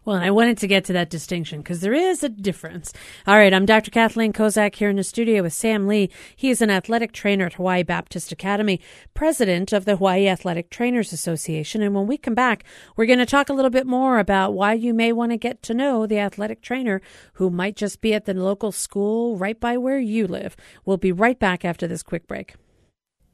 Well, 0.07 0.14
and 0.14 0.25
I 0.25 0.31
wanted 0.31 0.59
to 0.59 0.69
get 0.69 0.85
to 0.85 0.92
that 0.92 1.11
distinction 1.11 1.62
because 1.62 1.81
there 1.81 1.92
is 1.92 2.23
a 2.23 2.29
difference. 2.29 2.92
All 3.27 3.37
right, 3.37 3.53
I'm 3.53 3.66
Dr. 3.66 3.90
Kathleen 3.90 4.33
Kozak 4.33 4.77
here 4.77 4.88
in 4.88 4.95
the 4.95 5.03
studio 5.03 5.42
with 5.42 5.53
Sam 5.53 5.88
Lee. 5.88 6.11
He 6.37 6.49
is 6.49 6.62
an 6.62 6.71
athletic 6.71 7.11
trainer 7.11 7.47
at 7.47 7.55
Hawaii 7.55 7.83
Baptist 7.83 8.31
Academy, 8.31 8.81
president 9.14 9.73
of 9.73 9.85
the 9.85 9.97
Hawaii 9.97 10.29
Athletic 10.29 10.71
Trainers 10.71 11.12
Association. 11.12 11.83
And 11.83 11.92
when 11.92 12.07
we 12.07 12.19
come 12.19 12.37
back, 12.37 12.62
we're 12.95 13.07
going 13.07 13.19
to 13.19 13.27
talk 13.27 13.49
a 13.49 13.53
little 13.53 13.69
bit 13.69 13.85
more 13.85 14.21
about 14.21 14.55
why 14.55 14.75
you 14.75 14.95
may 14.95 15.12
want 15.12 15.33
to 15.33 15.37
get 15.37 15.61
to 15.64 15.75
know 15.75 16.07
the 16.07 16.21
athletic 16.21 16.62
trainer 16.62 17.03
who 17.33 17.51
might 17.51 17.75
just 17.75 18.01
be 18.01 18.14
at 18.14 18.27
the 18.27 18.35
local 18.35 18.71
school 18.71 19.37
right 19.37 19.59
by 19.59 19.77
where 19.77 19.99
you 19.99 20.29
live. 20.29 20.55
We'll 20.85 20.99
be 20.99 21.11
right 21.11 21.37
back 21.40 21.64
after 21.64 21.88
this 21.88 22.05
quick 22.05 22.29
break. 22.29 22.55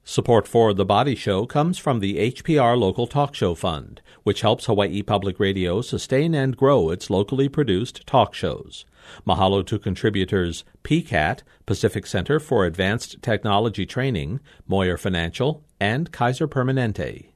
Support 0.04 0.48
for 0.48 0.74
The 0.74 0.84
Body 0.84 1.14
Show 1.14 1.46
comes 1.46 1.78
from 1.78 2.00
the 2.00 2.32
HPR 2.32 2.76
Local 2.76 3.06
Talk 3.06 3.36
Show 3.36 3.54
Fund, 3.54 4.02
which 4.24 4.40
helps 4.40 4.66
Hawaii 4.66 5.00
Public 5.00 5.38
Radio 5.38 5.80
sustain 5.80 6.34
and 6.34 6.56
grow 6.56 6.90
its 6.90 7.08
locally 7.08 7.48
produced 7.48 8.04
talk 8.04 8.34
shows. 8.34 8.84
Mahalo 9.24 9.64
to 9.64 9.78
contributors 9.78 10.64
PCAT, 10.82 11.42
Pacific 11.66 12.04
Center 12.08 12.40
for 12.40 12.66
Advanced 12.66 13.22
Technology 13.22 13.86
Training, 13.86 14.40
Moyer 14.66 14.96
Financial, 14.96 15.62
and 15.78 16.10
Kaiser 16.10 16.48
Permanente. 16.48 17.28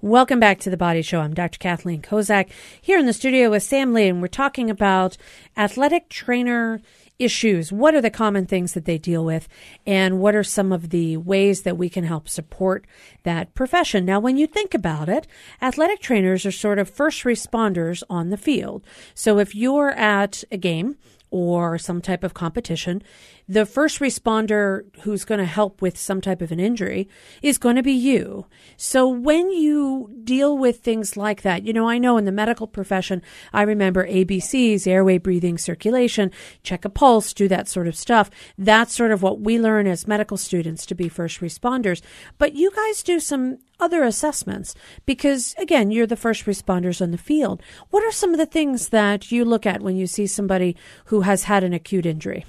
Welcome 0.00 0.40
back 0.40 0.60
to 0.60 0.70
the 0.70 0.76
Body 0.78 1.02
Show. 1.02 1.20
I'm 1.20 1.34
Dr. 1.34 1.58
Kathleen 1.58 2.00
Kozak 2.00 2.48
here 2.80 2.98
in 2.98 3.04
the 3.04 3.12
studio 3.12 3.50
with 3.50 3.62
Sam 3.62 3.92
Lee, 3.92 4.08
and 4.08 4.22
we're 4.22 4.28
talking 4.28 4.70
about 4.70 5.18
athletic 5.54 6.08
trainer 6.08 6.80
issues? 7.18 7.72
What 7.72 7.94
are 7.94 8.00
the 8.00 8.10
common 8.10 8.46
things 8.46 8.74
that 8.74 8.84
they 8.84 8.98
deal 8.98 9.24
with? 9.24 9.48
And 9.86 10.20
what 10.20 10.34
are 10.34 10.44
some 10.44 10.72
of 10.72 10.90
the 10.90 11.16
ways 11.16 11.62
that 11.62 11.76
we 11.76 11.88
can 11.88 12.04
help 12.04 12.28
support 12.28 12.86
that 13.24 13.54
profession? 13.54 14.04
Now, 14.04 14.20
when 14.20 14.36
you 14.36 14.46
think 14.46 14.74
about 14.74 15.08
it, 15.08 15.26
athletic 15.60 16.00
trainers 16.00 16.46
are 16.46 16.52
sort 16.52 16.78
of 16.78 16.88
first 16.88 17.24
responders 17.24 18.02
on 18.08 18.30
the 18.30 18.36
field. 18.36 18.84
So 19.14 19.38
if 19.38 19.54
you're 19.54 19.90
at 19.90 20.44
a 20.50 20.56
game, 20.56 20.96
or 21.30 21.78
some 21.78 22.00
type 22.00 22.24
of 22.24 22.34
competition, 22.34 23.02
the 23.48 23.66
first 23.66 24.00
responder 24.00 24.84
who's 25.00 25.24
going 25.24 25.38
to 25.38 25.44
help 25.44 25.80
with 25.80 25.98
some 25.98 26.20
type 26.20 26.42
of 26.42 26.52
an 26.52 26.60
injury 26.60 27.08
is 27.42 27.58
going 27.58 27.76
to 27.76 27.82
be 27.82 27.92
you. 27.92 28.46
So 28.76 29.08
when 29.08 29.50
you 29.50 30.10
deal 30.24 30.56
with 30.56 30.80
things 30.80 31.16
like 31.16 31.42
that, 31.42 31.64
you 31.64 31.72
know, 31.72 31.88
I 31.88 31.98
know 31.98 32.16
in 32.18 32.24
the 32.24 32.32
medical 32.32 32.66
profession, 32.66 33.22
I 33.52 33.62
remember 33.62 34.06
ABCs, 34.06 34.86
airway, 34.86 35.18
breathing, 35.18 35.58
circulation, 35.58 36.30
check 36.62 36.84
a 36.84 36.90
pulse, 36.90 37.32
do 37.32 37.48
that 37.48 37.68
sort 37.68 37.88
of 37.88 37.96
stuff. 37.96 38.30
That's 38.56 38.94
sort 38.94 39.12
of 39.12 39.22
what 39.22 39.40
we 39.40 39.58
learn 39.58 39.86
as 39.86 40.06
medical 40.06 40.36
students 40.36 40.86
to 40.86 40.94
be 40.94 41.08
first 41.08 41.40
responders. 41.40 42.02
But 42.38 42.54
you 42.54 42.70
guys 42.70 43.02
do 43.02 43.20
some 43.20 43.58
other 43.80 44.02
assessments. 44.02 44.74
Because 45.06 45.54
again 45.58 45.90
you're 45.90 46.06
the 46.06 46.16
first 46.16 46.44
responders 46.44 47.00
on 47.00 47.10
the 47.10 47.18
field. 47.18 47.62
What 47.90 48.04
are 48.04 48.12
some 48.12 48.32
of 48.32 48.38
the 48.38 48.46
things 48.46 48.88
that 48.90 49.30
you 49.32 49.44
look 49.44 49.66
at 49.66 49.82
when 49.82 49.96
you 49.96 50.06
see 50.06 50.26
somebody 50.26 50.76
who 51.06 51.22
has 51.22 51.44
had 51.44 51.64
an 51.64 51.72
acute 51.72 52.06
injury? 52.06 52.44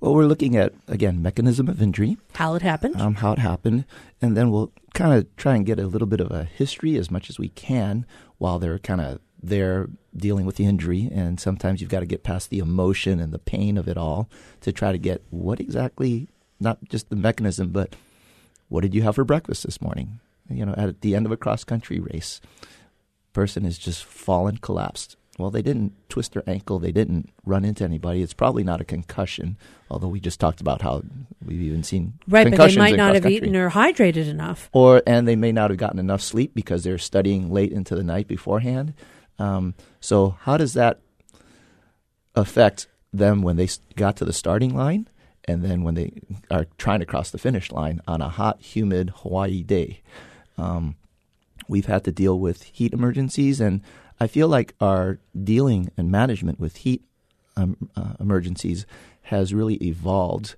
Well, 0.00 0.14
we're 0.14 0.26
looking 0.26 0.56
at 0.56 0.72
again 0.88 1.22
mechanism 1.22 1.68
of 1.68 1.80
injury, 1.80 2.16
how 2.34 2.54
it 2.54 2.62
happened, 2.62 3.00
um, 3.00 3.14
how 3.14 3.32
it 3.32 3.38
happened, 3.38 3.84
and 4.20 4.36
then 4.36 4.50
we'll 4.50 4.72
kind 4.94 5.14
of 5.14 5.36
try 5.36 5.54
and 5.54 5.64
get 5.64 5.78
a 5.78 5.86
little 5.86 6.08
bit 6.08 6.20
of 6.20 6.30
a 6.30 6.44
history 6.44 6.96
as 6.96 7.10
much 7.10 7.30
as 7.30 7.38
we 7.38 7.48
can 7.50 8.04
while 8.38 8.58
they're 8.58 8.80
kind 8.80 9.00
of 9.00 9.20
there 9.42 9.88
dealing 10.16 10.44
with 10.44 10.56
the 10.56 10.64
injury. 10.64 11.08
And 11.12 11.38
sometimes 11.38 11.80
you've 11.80 11.90
got 11.90 12.00
to 12.00 12.06
get 12.06 12.22
past 12.22 12.50
the 12.50 12.58
emotion 12.58 13.20
and 13.20 13.32
the 13.32 13.38
pain 13.38 13.78
of 13.78 13.88
it 13.88 13.96
all 13.96 14.28
to 14.60 14.72
try 14.72 14.92
to 14.92 14.98
get 14.98 15.22
what 15.30 15.60
exactly, 15.60 16.28
not 16.60 16.78
just 16.88 17.08
the 17.08 17.16
mechanism, 17.16 17.68
but 17.70 17.94
what 18.68 18.82
did 18.82 18.94
you 18.94 19.02
have 19.02 19.14
for 19.14 19.24
breakfast 19.24 19.64
this 19.64 19.80
morning? 19.80 20.20
You 20.56 20.66
know, 20.66 20.74
at 20.76 21.00
the 21.00 21.14
end 21.14 21.26
of 21.26 21.32
a 21.32 21.36
cross 21.36 21.64
country 21.64 22.00
race, 22.00 22.40
person 23.32 23.64
has 23.64 23.78
just 23.78 24.04
fallen, 24.04 24.58
collapsed 24.58 25.16
well, 25.38 25.50
they 25.50 25.62
didn't 25.62 25.92
twist 26.08 26.34
their 26.34 26.42
ankle. 26.46 26.78
They 26.78 26.92
didn't 26.92 27.30
run 27.46 27.64
into 27.64 27.84
anybody. 27.84 28.22
It's 28.22 28.34
probably 28.34 28.64
not 28.64 28.80
a 28.80 28.84
concussion, 28.84 29.56
although 29.90 30.08
we 30.08 30.20
just 30.20 30.38
talked 30.38 30.60
about 30.60 30.82
how 30.82 31.02
we've 31.44 31.62
even 31.62 31.82
seen 31.82 32.14
right, 32.28 32.48
but 32.50 32.56
they 32.68 32.76
might 32.76 32.96
not 32.96 33.14
have 33.14 33.26
eaten 33.26 33.56
or 33.56 33.70
hydrated 33.70 34.28
enough, 34.28 34.68
or 34.72 35.02
and 35.06 35.26
they 35.26 35.36
may 35.36 35.50
not 35.50 35.70
have 35.70 35.78
gotten 35.78 35.98
enough 35.98 36.20
sleep 36.20 36.54
because 36.54 36.84
they're 36.84 36.98
studying 36.98 37.50
late 37.50 37.72
into 37.72 37.94
the 37.94 38.04
night 38.04 38.28
beforehand. 38.28 38.92
Um, 39.38 39.74
so, 40.00 40.36
how 40.42 40.58
does 40.58 40.74
that 40.74 41.00
affect 42.34 42.86
them 43.12 43.42
when 43.42 43.56
they 43.56 43.68
got 43.96 44.16
to 44.18 44.26
the 44.26 44.32
starting 44.34 44.76
line, 44.76 45.08
and 45.46 45.64
then 45.64 45.82
when 45.82 45.94
they 45.94 46.12
are 46.50 46.66
trying 46.76 47.00
to 47.00 47.06
cross 47.06 47.30
the 47.30 47.38
finish 47.38 47.72
line 47.72 48.02
on 48.06 48.20
a 48.20 48.28
hot, 48.28 48.60
humid 48.60 49.12
Hawaii 49.22 49.62
day? 49.62 50.02
Um, 50.58 50.96
we've 51.68 51.86
had 51.86 52.04
to 52.04 52.12
deal 52.12 52.38
with 52.38 52.62
heat 52.64 52.92
emergencies 52.92 53.60
and 53.60 53.82
I 54.20 54.28
feel 54.28 54.46
like 54.46 54.74
our 54.80 55.18
dealing 55.42 55.90
and 55.96 56.10
management 56.10 56.60
with 56.60 56.76
heat 56.76 57.02
um, 57.56 57.90
uh, 57.96 58.14
emergencies 58.20 58.86
has 59.22 59.52
really 59.52 59.74
evolved. 59.76 60.54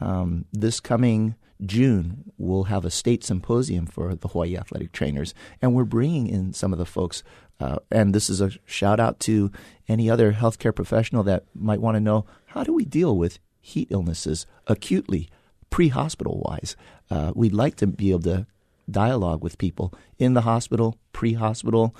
Um, 0.00 0.44
this 0.52 0.78
coming 0.78 1.34
June, 1.64 2.32
we'll 2.38 2.64
have 2.64 2.84
a 2.84 2.90
state 2.90 3.24
symposium 3.24 3.86
for 3.86 4.14
the 4.14 4.28
Hawaii 4.28 4.56
athletic 4.56 4.92
trainers, 4.92 5.34
and 5.60 5.74
we're 5.74 5.84
bringing 5.84 6.28
in 6.28 6.52
some 6.52 6.72
of 6.72 6.78
the 6.78 6.86
folks. 6.86 7.24
Uh, 7.60 7.78
and 7.90 8.14
this 8.14 8.30
is 8.30 8.40
a 8.40 8.52
shout 8.64 9.00
out 9.00 9.18
to 9.18 9.50
any 9.88 10.08
other 10.08 10.34
healthcare 10.34 10.74
professional 10.74 11.24
that 11.24 11.44
might 11.54 11.80
want 11.80 11.96
to 11.96 12.00
know 12.00 12.24
how 12.46 12.62
do 12.62 12.72
we 12.72 12.84
deal 12.84 13.16
with 13.16 13.40
heat 13.60 13.88
illnesses 13.90 14.46
acutely, 14.68 15.28
pre 15.70 15.88
hospital 15.88 16.40
wise. 16.48 16.76
Uh, 17.10 17.32
we'd 17.34 17.52
like 17.52 17.74
to 17.74 17.88
be 17.88 18.10
able 18.10 18.22
to 18.22 18.46
dialogue 18.90 19.42
with 19.42 19.58
people 19.58 19.92
in 20.18 20.34
the 20.34 20.42
hospital, 20.42 20.96
pre 21.12 21.34
hospital, 21.34 21.94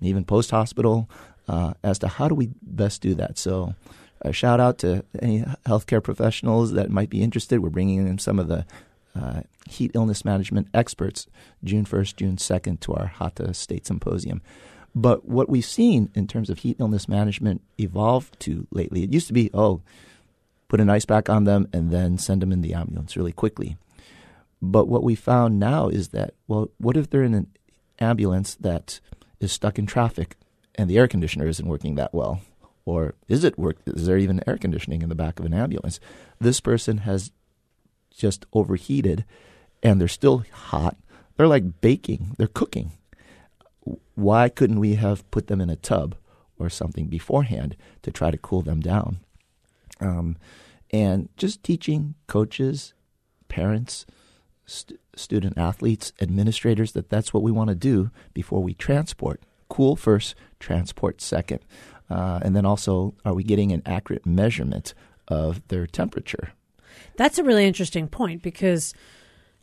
even 0.00 0.24
post 0.24 0.50
hospital, 0.50 1.08
uh, 1.48 1.74
as 1.82 1.98
to 2.00 2.08
how 2.08 2.28
do 2.28 2.34
we 2.34 2.50
best 2.62 3.02
do 3.02 3.14
that. 3.14 3.38
So, 3.38 3.74
a 4.22 4.32
shout 4.32 4.60
out 4.60 4.78
to 4.78 5.04
any 5.20 5.40
healthcare 5.66 6.02
professionals 6.02 6.72
that 6.72 6.90
might 6.90 7.10
be 7.10 7.22
interested. 7.22 7.60
We're 7.60 7.70
bringing 7.70 8.06
in 8.06 8.18
some 8.18 8.38
of 8.38 8.48
the 8.48 8.64
uh, 9.14 9.42
heat 9.68 9.92
illness 9.94 10.24
management 10.24 10.68
experts 10.74 11.26
June 11.62 11.84
1st, 11.84 12.16
June 12.16 12.36
2nd 12.36 12.80
to 12.80 12.94
our 12.94 13.06
HATA 13.06 13.54
State 13.54 13.86
Symposium. 13.86 14.42
But 14.94 15.28
what 15.28 15.48
we've 15.48 15.64
seen 15.64 16.10
in 16.14 16.26
terms 16.26 16.50
of 16.50 16.60
heat 16.60 16.76
illness 16.78 17.08
management 17.08 17.62
evolve 17.78 18.30
to 18.40 18.66
lately, 18.70 19.02
it 19.02 19.12
used 19.12 19.26
to 19.26 19.32
be, 19.32 19.50
oh, 19.52 19.82
put 20.68 20.80
an 20.80 20.90
ice 20.90 21.04
pack 21.04 21.28
on 21.28 21.44
them 21.44 21.68
and 21.72 21.90
then 21.90 22.18
send 22.18 22.42
them 22.42 22.52
in 22.52 22.60
the 22.60 22.74
ambulance 22.74 23.16
really 23.16 23.32
quickly. 23.32 23.76
But 24.70 24.88
what 24.88 25.02
we 25.02 25.14
found 25.14 25.60
now 25.60 25.88
is 25.88 26.08
that, 26.08 26.34
well, 26.48 26.70
what 26.78 26.96
if 26.96 27.10
they're 27.10 27.22
in 27.22 27.34
an 27.34 27.48
ambulance 27.98 28.54
that 28.56 29.00
is 29.40 29.52
stuck 29.52 29.78
in 29.78 29.86
traffic 29.86 30.36
and 30.74 30.88
the 30.88 30.98
air 30.98 31.06
conditioner 31.06 31.46
isn't 31.46 31.68
working 31.68 31.96
that 31.96 32.14
well? 32.14 32.40
Or 32.86 33.14
is 33.28 33.44
it 33.44 33.58
work? 33.58 33.78
Is 33.86 34.06
there 34.06 34.18
even 34.18 34.42
air 34.46 34.56
conditioning 34.56 35.02
in 35.02 35.08
the 35.08 35.14
back 35.14 35.38
of 35.38 35.46
an 35.46 35.54
ambulance? 35.54 36.00
This 36.40 36.60
person 36.60 36.98
has 36.98 37.30
just 38.10 38.46
overheated 38.52 39.24
and 39.82 40.00
they're 40.00 40.08
still 40.08 40.44
hot. 40.50 40.96
They're 41.36 41.46
like 41.46 41.80
baking, 41.80 42.34
they're 42.38 42.46
cooking. 42.46 42.92
Why 44.14 44.48
couldn't 44.48 44.80
we 44.80 44.94
have 44.94 45.30
put 45.30 45.48
them 45.48 45.60
in 45.60 45.68
a 45.68 45.76
tub 45.76 46.14
or 46.58 46.70
something 46.70 47.08
beforehand 47.08 47.76
to 48.02 48.10
try 48.10 48.30
to 48.30 48.38
cool 48.38 48.62
them 48.62 48.80
down? 48.80 49.18
Um, 50.00 50.36
and 50.90 51.28
just 51.36 51.62
teaching 51.62 52.14
coaches, 52.28 52.94
parents, 53.48 54.06
st- 54.66 55.00
student 55.16 55.58
athletes, 55.58 56.12
administrators 56.20 56.92
that 56.92 57.10
that's 57.10 57.32
what 57.32 57.42
we 57.42 57.52
want 57.52 57.68
to 57.68 57.74
do 57.74 58.10
before 58.32 58.62
we 58.62 58.74
transport. 58.74 59.42
Cool 59.68 59.96
first, 59.96 60.34
transport 60.60 61.20
second. 61.20 61.60
Uh, 62.10 62.38
and 62.42 62.54
then 62.54 62.66
also, 62.66 63.14
are 63.24 63.34
we 63.34 63.42
getting 63.42 63.72
an 63.72 63.82
accurate 63.86 64.26
measurement 64.26 64.94
of 65.28 65.66
their 65.68 65.86
temperature? 65.86 66.52
That's 67.16 67.38
a 67.38 67.44
really 67.44 67.66
interesting 67.66 68.08
point 68.08 68.42
because 68.42 68.94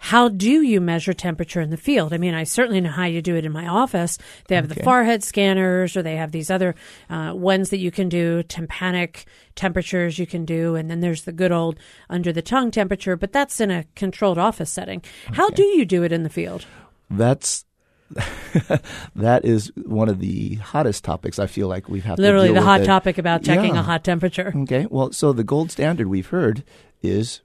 how 0.04 0.30
do 0.30 0.64
you 0.64 0.82
measure 0.82 1.14
temperature 1.14 1.62
in 1.62 1.70
the 1.70 1.78
field? 1.78 2.12
I 2.12 2.18
mean, 2.18 2.34
I 2.34 2.44
certainly 2.44 2.82
know 2.82 2.90
how 2.90 3.06
you 3.06 3.22
do 3.22 3.36
it 3.36 3.46
in 3.46 3.52
my 3.52 3.68
office. 3.68 4.18
They 4.48 4.56
have 4.56 4.66
okay. 4.66 4.74
the 4.74 4.84
forehead 4.84 5.24
scanners, 5.24 5.96
or 5.96 6.02
they 6.02 6.16
have 6.16 6.32
these 6.32 6.50
other 6.50 6.74
uh, 7.08 7.34
ones 7.36 7.70
that 7.70 7.78
you 7.78 7.92
can 7.92 8.10
do, 8.10 8.42
tympanic 8.42 9.26
temperatures 9.54 10.18
you 10.18 10.26
can 10.26 10.44
do, 10.44 10.74
and 10.74 10.90
then 10.90 11.02
there's 11.02 11.22
the 11.22 11.32
good 11.32 11.52
old 11.52 11.78
under 12.10 12.34
the 12.34 12.42
tongue 12.42 12.72
temperature, 12.72 13.16
but 13.16 13.32
that's 13.32 13.62
in 13.62 13.70
a 13.70 13.86
controlled 13.96 14.40
office 14.40 14.72
setting. 14.72 15.04
Okay. 15.28 15.36
How 15.36 15.52
do 15.52 15.64
you 15.64 15.86
do 15.86 16.02
it 16.02 16.12
in 16.12 16.24
the 16.24 16.30
field? 16.30 16.66
That's 17.12 17.64
that 19.16 19.46
is 19.46 19.72
one 19.86 20.10
of 20.10 20.18
the 20.18 20.56
hottest 20.56 21.04
topics 21.04 21.38
I 21.38 21.46
feel 21.46 21.68
like 21.68 21.88
we've 21.88 22.04
had 22.04 22.18
literally 22.18 22.52
the 22.52 22.64
hot 22.64 22.82
it. 22.82 22.86
topic 22.86 23.20
about 23.20 23.44
checking 23.44 23.76
yeah. 23.76 23.82
a 23.82 23.84
hot 23.84 24.04
temperature. 24.04 24.52
Okay, 24.64 24.88
well, 24.90 25.12
so 25.12 25.32
the 25.32 25.44
gold 25.44 25.70
standard 25.70 26.08
we've 26.08 26.28
heard 26.28 26.64
is 27.04 27.42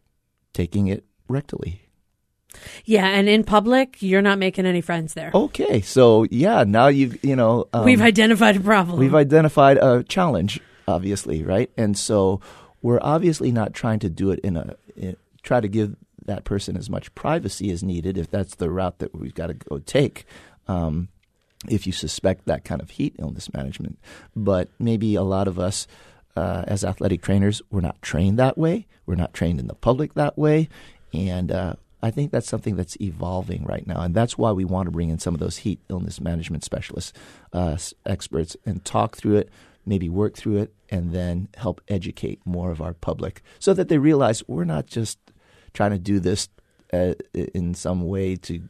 taking 0.54 0.86
it 0.86 1.04
rectally. 1.28 1.80
Yeah, 2.84 3.06
and 3.06 3.28
in 3.28 3.44
public, 3.44 4.02
you're 4.02 4.22
not 4.22 4.38
making 4.38 4.66
any 4.66 4.80
friends 4.80 5.14
there. 5.14 5.30
Okay, 5.34 5.80
so 5.80 6.26
yeah, 6.30 6.64
now 6.64 6.88
you've 6.88 7.22
you 7.24 7.36
know 7.36 7.68
um, 7.72 7.84
we've 7.84 8.00
identified 8.00 8.56
a 8.56 8.60
problem. 8.60 8.98
We've 8.98 9.14
identified 9.14 9.78
a 9.78 10.02
challenge, 10.02 10.60
obviously, 10.86 11.42
right? 11.42 11.70
And 11.76 11.96
so 11.96 12.40
we're 12.82 13.00
obviously 13.02 13.52
not 13.52 13.74
trying 13.74 13.98
to 14.00 14.10
do 14.10 14.30
it 14.30 14.38
in 14.40 14.56
a 14.56 14.76
in, 14.96 15.16
try 15.42 15.60
to 15.60 15.68
give 15.68 15.96
that 16.26 16.44
person 16.44 16.76
as 16.76 16.90
much 16.90 17.14
privacy 17.14 17.70
as 17.70 17.82
needed 17.82 18.18
if 18.18 18.30
that's 18.30 18.56
the 18.56 18.70
route 18.70 18.98
that 18.98 19.14
we've 19.14 19.34
got 19.34 19.46
to 19.46 19.54
go 19.54 19.78
take. 19.78 20.24
Um, 20.68 21.08
if 21.68 21.86
you 21.86 21.92
suspect 21.92 22.44
that 22.46 22.64
kind 22.64 22.82
of 22.82 22.90
heat 22.90 23.16
illness 23.18 23.52
management, 23.52 23.98
but 24.34 24.68
maybe 24.78 25.14
a 25.14 25.22
lot 25.22 25.48
of 25.48 25.58
us. 25.58 25.86
Uh, 26.36 26.62
as 26.66 26.84
athletic 26.84 27.22
trainers, 27.22 27.62
we're 27.70 27.80
not 27.80 28.02
trained 28.02 28.38
that 28.38 28.58
way. 28.58 28.86
We're 29.06 29.14
not 29.14 29.32
trained 29.32 29.58
in 29.58 29.68
the 29.68 29.74
public 29.74 30.12
that 30.14 30.36
way, 30.36 30.68
and 31.14 31.50
uh, 31.50 31.76
I 32.02 32.10
think 32.10 32.30
that's 32.30 32.48
something 32.48 32.76
that's 32.76 33.00
evolving 33.00 33.64
right 33.64 33.86
now, 33.86 34.02
and 34.02 34.14
that's 34.14 34.36
why 34.36 34.52
we 34.52 34.64
want 34.64 34.86
to 34.86 34.90
bring 34.90 35.08
in 35.08 35.18
some 35.18 35.34
of 35.34 35.40
those 35.40 35.58
heat 35.58 35.80
illness 35.88 36.20
management 36.20 36.62
specialists, 36.62 37.12
uh, 37.52 37.76
experts, 38.04 38.56
and 38.66 38.84
talk 38.84 39.16
through 39.16 39.36
it, 39.36 39.50
maybe 39.86 40.08
work 40.08 40.36
through 40.36 40.58
it, 40.58 40.74
and 40.90 41.12
then 41.12 41.48
help 41.56 41.80
educate 41.88 42.40
more 42.44 42.70
of 42.70 42.80
our 42.80 42.92
public 42.92 43.42
so 43.58 43.72
that 43.72 43.88
they 43.88 43.98
realize 43.98 44.46
we're 44.46 44.64
not 44.64 44.86
just 44.86 45.18
trying 45.72 45.92
to 45.92 45.98
do 45.98 46.20
this 46.20 46.48
uh, 46.92 47.14
in 47.32 47.74
some 47.74 48.06
way 48.06 48.36
to. 48.36 48.62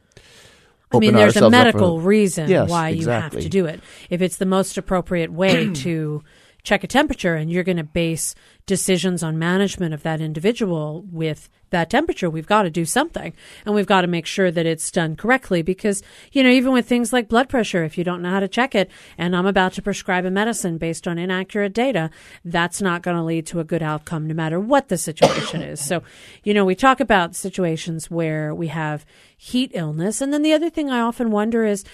I 0.91 0.99
mean, 0.99 1.13
there's 1.13 1.35
a 1.35 1.49
medical 1.49 1.99
reason 1.99 2.49
yes, 2.49 2.69
why 2.69 2.89
exactly. 2.89 3.01
you 3.01 3.43
have 3.43 3.43
to 3.43 3.49
do 3.49 3.65
it. 3.65 3.81
If 4.09 4.21
it's 4.21 4.37
the 4.37 4.45
most 4.45 4.77
appropriate 4.77 5.31
way 5.31 5.69
to 5.73 6.23
check 6.67 6.83
a 6.83 6.87
temperature 6.87 7.35
and 7.35 7.49
you're 7.49 7.63
going 7.63 7.77
to 7.77 7.83
base 7.83 8.35
decisions 8.65 9.23
on 9.23 9.39
management 9.39 9.93
of 9.93 10.03
that 10.03 10.19
individual 10.19 11.05
with 11.09 11.49
that 11.69 11.89
temperature, 11.89 12.29
we've 12.29 12.47
got 12.47 12.63
to 12.63 12.69
do 12.69 12.83
something. 12.83 13.33
And 13.65 13.73
we've 13.73 13.87
got 13.87 14.01
to 14.01 14.07
make 14.07 14.25
sure 14.25 14.51
that 14.51 14.65
it's 14.65 14.91
done 14.91 15.15
correctly 15.15 15.61
because, 15.61 16.03
you 16.33 16.43
know, 16.43 16.49
even 16.49 16.73
with 16.73 16.87
things 16.87 17.13
like 17.13 17.29
blood 17.29 17.47
pressure, 17.47 17.85
if 17.85 17.97
you 17.97 18.03
don't 18.03 18.21
know 18.21 18.29
how 18.29 18.41
to 18.41 18.47
check 18.49 18.75
it 18.75 18.91
and 19.17 19.35
I'm 19.35 19.45
about 19.45 19.73
to 19.73 19.81
prescribe 19.81 20.25
a 20.25 20.31
medicine 20.31 20.77
based 20.77 21.07
on 21.07 21.17
inaccurate 21.17 21.73
data, 21.73 22.09
that's 22.43 22.81
not 22.81 23.01
going 23.01 23.17
to 23.17 23.23
lead 23.23 23.45
to 23.47 23.61
a 23.61 23.65
good 23.65 23.83
outcome 23.83 24.27
no 24.27 24.33
matter 24.33 24.59
what 24.59 24.89
the 24.89 24.97
situation 24.97 25.61
is. 25.61 25.79
So, 25.79 26.03
you 26.43 26.53
know, 26.53 26.65
we 26.65 26.75
talk 26.75 26.99
about 26.99 27.35
situations 27.35 28.11
where 28.11 28.53
we 28.53 28.67
have 28.67 29.05
heat 29.37 29.71
illness. 29.73 30.19
And 30.19 30.33
then 30.33 30.41
the 30.41 30.53
other 30.53 30.69
thing 30.69 30.89
I 30.89 30.99
often 30.99 31.31
wonder 31.31 31.63
is 31.63 31.85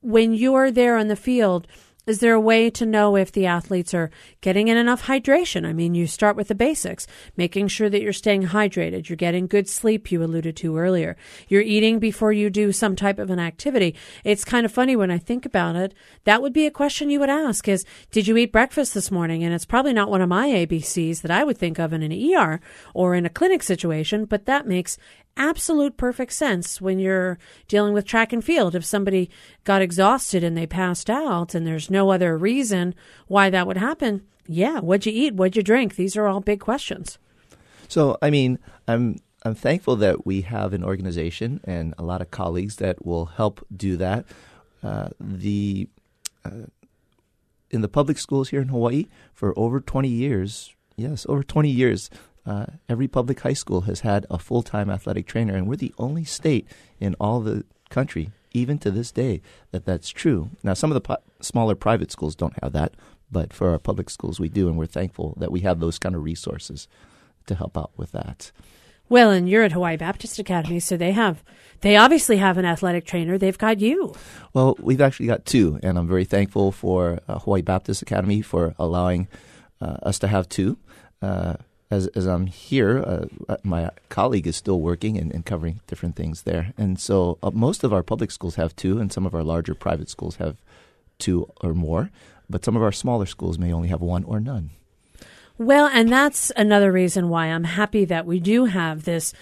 when 0.00 0.34
you're 0.34 0.70
there 0.70 0.96
on 0.96 1.08
the 1.08 1.16
field, 1.16 1.66
is 2.06 2.20
there 2.20 2.34
a 2.34 2.40
way 2.40 2.70
to 2.70 2.86
know 2.86 3.16
if 3.16 3.32
the 3.32 3.46
athletes 3.46 3.92
are 3.92 4.10
getting 4.40 4.68
in 4.68 4.76
enough 4.76 5.06
hydration? 5.06 5.66
I 5.66 5.72
mean, 5.72 5.96
you 5.96 6.06
start 6.06 6.36
with 6.36 6.46
the 6.46 6.54
basics, 6.54 7.08
making 7.36 7.66
sure 7.66 7.90
that 7.90 8.00
you're 8.00 8.12
staying 8.12 8.44
hydrated, 8.44 9.08
you're 9.08 9.16
getting 9.16 9.48
good 9.48 9.68
sleep, 9.68 10.12
you 10.12 10.22
alluded 10.22 10.56
to 10.58 10.78
earlier, 10.78 11.16
you're 11.48 11.62
eating 11.62 11.98
before 11.98 12.32
you 12.32 12.48
do 12.48 12.70
some 12.70 12.94
type 12.94 13.18
of 13.18 13.30
an 13.30 13.40
activity. 13.40 13.96
It's 14.22 14.44
kind 14.44 14.64
of 14.64 14.70
funny 14.70 14.94
when 14.94 15.10
I 15.10 15.18
think 15.18 15.44
about 15.44 15.74
it. 15.74 15.94
That 16.22 16.42
would 16.42 16.52
be 16.52 16.66
a 16.66 16.70
question 16.70 17.10
you 17.10 17.18
would 17.18 17.28
ask 17.28 17.66
is, 17.66 17.84
did 18.12 18.28
you 18.28 18.36
eat 18.36 18.52
breakfast 18.52 18.94
this 18.94 19.10
morning? 19.10 19.42
And 19.42 19.52
it's 19.52 19.64
probably 19.64 19.92
not 19.92 20.08
one 20.08 20.22
of 20.22 20.28
my 20.28 20.48
ABCs 20.48 21.22
that 21.22 21.32
I 21.32 21.42
would 21.42 21.58
think 21.58 21.80
of 21.80 21.92
in 21.92 22.04
an 22.04 22.12
ER 22.12 22.60
or 22.94 23.16
in 23.16 23.26
a 23.26 23.30
clinic 23.30 23.64
situation, 23.64 24.26
but 24.26 24.46
that 24.46 24.68
makes 24.68 24.96
absolute 25.36 25.96
perfect 25.96 26.32
sense 26.32 26.80
when 26.80 26.98
you're 26.98 27.38
dealing 27.68 27.92
with 27.92 28.04
track 28.04 28.32
and 28.32 28.44
field. 28.44 28.74
If 28.74 28.84
somebody 28.84 29.30
got 29.64 29.82
exhausted 29.82 30.42
and 30.42 30.56
they 30.56 30.66
passed 30.66 31.10
out 31.10 31.54
and 31.54 31.66
there's 31.66 31.90
no 31.90 32.10
other 32.10 32.36
reason 32.36 32.94
why 33.26 33.50
that 33.50 33.66
would 33.66 33.76
happen, 33.76 34.22
yeah, 34.46 34.80
what'd 34.80 35.06
you 35.06 35.12
eat? 35.12 35.34
What'd 35.34 35.56
you 35.56 35.62
drink? 35.62 35.96
These 35.96 36.16
are 36.16 36.26
all 36.26 36.40
big 36.40 36.60
questions. 36.60 37.18
So, 37.88 38.18
I 38.20 38.30
mean, 38.30 38.58
I'm 38.88 39.20
I'm 39.44 39.54
thankful 39.54 39.96
that 39.96 40.26
we 40.26 40.40
have 40.42 40.72
an 40.72 40.82
organization 40.82 41.60
and 41.64 41.94
a 41.98 42.02
lot 42.02 42.20
of 42.20 42.30
colleagues 42.30 42.76
that 42.76 43.06
will 43.06 43.26
help 43.26 43.64
do 43.74 43.96
that. 43.96 44.24
Uh, 44.82 45.10
the 45.20 45.88
uh, 46.44 46.66
in 47.70 47.80
the 47.80 47.88
public 47.88 48.18
schools 48.18 48.48
here 48.48 48.60
in 48.60 48.68
Hawaii 48.68 49.06
for 49.34 49.56
over 49.58 49.80
20 49.80 50.08
years, 50.08 50.74
yes, 50.96 51.26
over 51.28 51.42
20 51.42 51.68
years, 51.68 52.10
uh, 52.46 52.66
every 52.88 53.08
public 53.08 53.40
high 53.40 53.52
school 53.52 53.82
has 53.82 54.00
had 54.00 54.24
a 54.30 54.38
full 54.38 54.62
time 54.62 54.88
athletic 54.88 55.26
trainer, 55.26 55.54
and 55.54 55.66
we're 55.66 55.76
the 55.76 55.94
only 55.98 56.24
state 56.24 56.66
in 57.00 57.14
all 57.20 57.40
the 57.40 57.64
country, 57.90 58.30
even 58.52 58.78
to 58.78 58.90
this 58.90 59.10
day, 59.10 59.42
that 59.72 59.84
that's 59.84 60.08
true. 60.08 60.50
Now, 60.62 60.74
some 60.74 60.90
of 60.90 60.94
the 60.94 61.00
po- 61.00 61.22
smaller 61.40 61.74
private 61.74 62.10
schools 62.12 62.36
don't 62.36 62.56
have 62.62 62.72
that, 62.72 62.94
but 63.30 63.52
for 63.52 63.70
our 63.70 63.78
public 63.78 64.10
schools, 64.10 64.38
we 64.38 64.48
do, 64.48 64.68
and 64.68 64.78
we're 64.78 64.86
thankful 64.86 65.34
that 65.38 65.52
we 65.52 65.60
have 65.60 65.80
those 65.80 65.98
kind 65.98 66.14
of 66.14 66.22
resources 66.22 66.88
to 67.46 67.54
help 67.54 67.76
out 67.76 67.90
with 67.96 68.12
that. 68.12 68.52
Well, 69.08 69.30
and 69.30 69.48
you're 69.48 69.62
at 69.62 69.72
Hawaii 69.72 69.96
Baptist 69.96 70.38
Academy, 70.38 70.80
so 70.80 70.96
they 70.96 71.12
have, 71.12 71.44
they 71.80 71.96
obviously 71.96 72.38
have 72.38 72.58
an 72.58 72.64
athletic 72.64 73.04
trainer. 73.04 73.38
They've 73.38 73.56
got 73.56 73.80
you. 73.80 74.14
Well, 74.52 74.76
we've 74.80 75.00
actually 75.00 75.26
got 75.26 75.44
two, 75.44 75.78
and 75.82 75.96
I'm 75.96 76.08
very 76.08 76.24
thankful 76.24 76.72
for 76.72 77.20
uh, 77.28 77.38
Hawaii 77.38 77.62
Baptist 77.62 78.02
Academy 78.02 78.42
for 78.42 78.74
allowing 78.78 79.28
uh, 79.80 79.98
us 80.02 80.18
to 80.20 80.28
have 80.28 80.48
two. 80.48 80.76
Uh, 81.22 81.54
as 81.90 82.08
as 82.08 82.26
I'm 82.26 82.46
here, 82.46 82.98
uh, 82.98 83.26
uh, 83.48 83.56
my 83.62 83.90
colleague 84.08 84.46
is 84.46 84.56
still 84.56 84.80
working 84.80 85.16
and, 85.16 85.32
and 85.32 85.44
covering 85.44 85.80
different 85.86 86.16
things 86.16 86.42
there. 86.42 86.72
And 86.76 86.98
so 86.98 87.38
uh, 87.42 87.50
most 87.52 87.84
of 87.84 87.92
our 87.92 88.02
public 88.02 88.30
schools 88.30 88.56
have 88.56 88.74
two, 88.74 88.98
and 88.98 89.12
some 89.12 89.26
of 89.26 89.34
our 89.34 89.44
larger 89.44 89.74
private 89.74 90.08
schools 90.08 90.36
have 90.36 90.56
two 91.18 91.50
or 91.60 91.74
more. 91.74 92.10
But 92.48 92.64
some 92.64 92.76
of 92.76 92.82
our 92.82 92.92
smaller 92.92 93.26
schools 93.26 93.58
may 93.58 93.72
only 93.72 93.88
have 93.88 94.00
one 94.00 94.24
or 94.24 94.40
none. 94.40 94.70
Well, 95.58 95.86
and 95.86 96.10
that's 96.10 96.52
another 96.56 96.92
reason 96.92 97.28
why 97.28 97.46
I'm 97.46 97.64
happy 97.64 98.04
that 98.04 98.26
we 98.26 98.40
do 98.40 98.66
have 98.66 99.04
this 99.04 99.32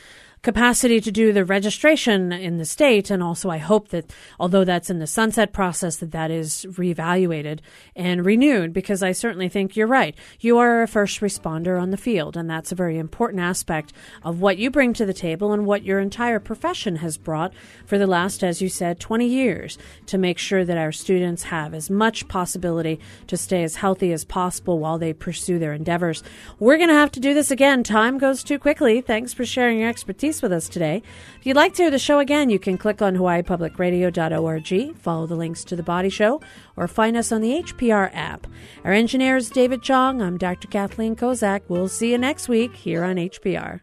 capacity 0.44 1.00
to 1.00 1.10
do 1.10 1.32
the 1.32 1.44
registration 1.44 2.30
in 2.30 2.58
the 2.58 2.64
state. 2.64 3.10
And 3.10 3.22
also, 3.22 3.50
I 3.50 3.58
hope 3.58 3.88
that 3.88 4.12
although 4.38 4.62
that's 4.62 4.90
in 4.90 5.00
the 5.00 5.06
sunset 5.06 5.52
process, 5.52 5.96
that 5.96 6.12
that 6.12 6.30
is 6.30 6.66
reevaluated 6.70 7.60
and 7.96 8.24
renewed 8.24 8.72
because 8.72 9.02
I 9.02 9.12
certainly 9.12 9.48
think 9.48 9.74
you're 9.74 9.86
right. 9.86 10.14
You 10.38 10.58
are 10.58 10.82
a 10.82 10.86
first 10.86 11.20
responder 11.20 11.80
on 11.80 11.90
the 11.90 11.96
field, 11.96 12.36
and 12.36 12.48
that's 12.48 12.70
a 12.70 12.76
very 12.76 12.98
important 12.98 13.42
aspect 13.42 13.92
of 14.22 14.40
what 14.40 14.58
you 14.58 14.70
bring 14.70 14.92
to 14.92 15.06
the 15.06 15.14
table 15.14 15.52
and 15.52 15.64
what 15.64 15.82
your 15.82 15.98
entire 15.98 16.38
profession 16.38 16.96
has 16.96 17.16
brought 17.16 17.54
for 17.86 17.96
the 17.96 18.06
last, 18.06 18.44
as 18.44 18.60
you 18.60 18.68
said, 18.68 19.00
20 19.00 19.26
years 19.26 19.78
to 20.06 20.18
make 20.18 20.38
sure 20.38 20.64
that 20.64 20.76
our 20.76 20.92
students 20.92 21.44
have 21.44 21.72
as 21.72 21.88
much 21.88 22.28
possibility 22.28 23.00
to 23.26 23.36
stay 23.38 23.62
as 23.62 23.76
healthy 23.76 24.12
as 24.12 24.24
possible 24.24 24.78
while 24.78 24.98
they 24.98 25.14
pursue 25.14 25.58
their 25.58 25.72
endeavors. 25.72 26.22
We're 26.58 26.76
going 26.76 26.90
to 26.90 26.94
have 26.94 27.12
to 27.12 27.20
do 27.20 27.32
this 27.32 27.50
again. 27.50 27.82
Time 27.82 28.18
goes 28.18 28.44
too 28.44 28.58
quickly. 28.58 29.00
Thanks 29.00 29.32
for 29.32 29.46
sharing 29.46 29.78
your 29.78 29.88
expertise 29.88 30.33
with 30.42 30.52
us 30.52 30.68
today. 30.68 31.02
If 31.38 31.46
you'd 31.46 31.56
like 31.56 31.74
to 31.74 31.82
hear 31.82 31.90
the 31.90 31.98
show 31.98 32.18
again, 32.18 32.50
you 32.50 32.58
can 32.58 32.78
click 32.78 33.02
on 33.02 33.16
hawaiipublicradio.org, 33.16 34.96
follow 34.96 35.26
the 35.26 35.36
links 35.36 35.64
to 35.64 35.76
the 35.76 35.82
Body 35.82 36.08
Show, 36.08 36.40
or 36.76 36.88
find 36.88 37.16
us 37.16 37.32
on 37.32 37.40
the 37.40 37.62
HPR 37.62 38.10
app. 38.14 38.46
Our 38.84 38.92
engineer 38.92 39.36
is 39.36 39.50
David 39.50 39.82
Chong. 39.82 40.20
I'm 40.22 40.38
Dr. 40.38 40.68
Kathleen 40.68 41.16
Kozak. 41.16 41.62
We'll 41.68 41.88
see 41.88 42.10
you 42.12 42.18
next 42.18 42.48
week 42.48 42.74
here 42.74 43.04
on 43.04 43.16
HPR. 43.16 43.80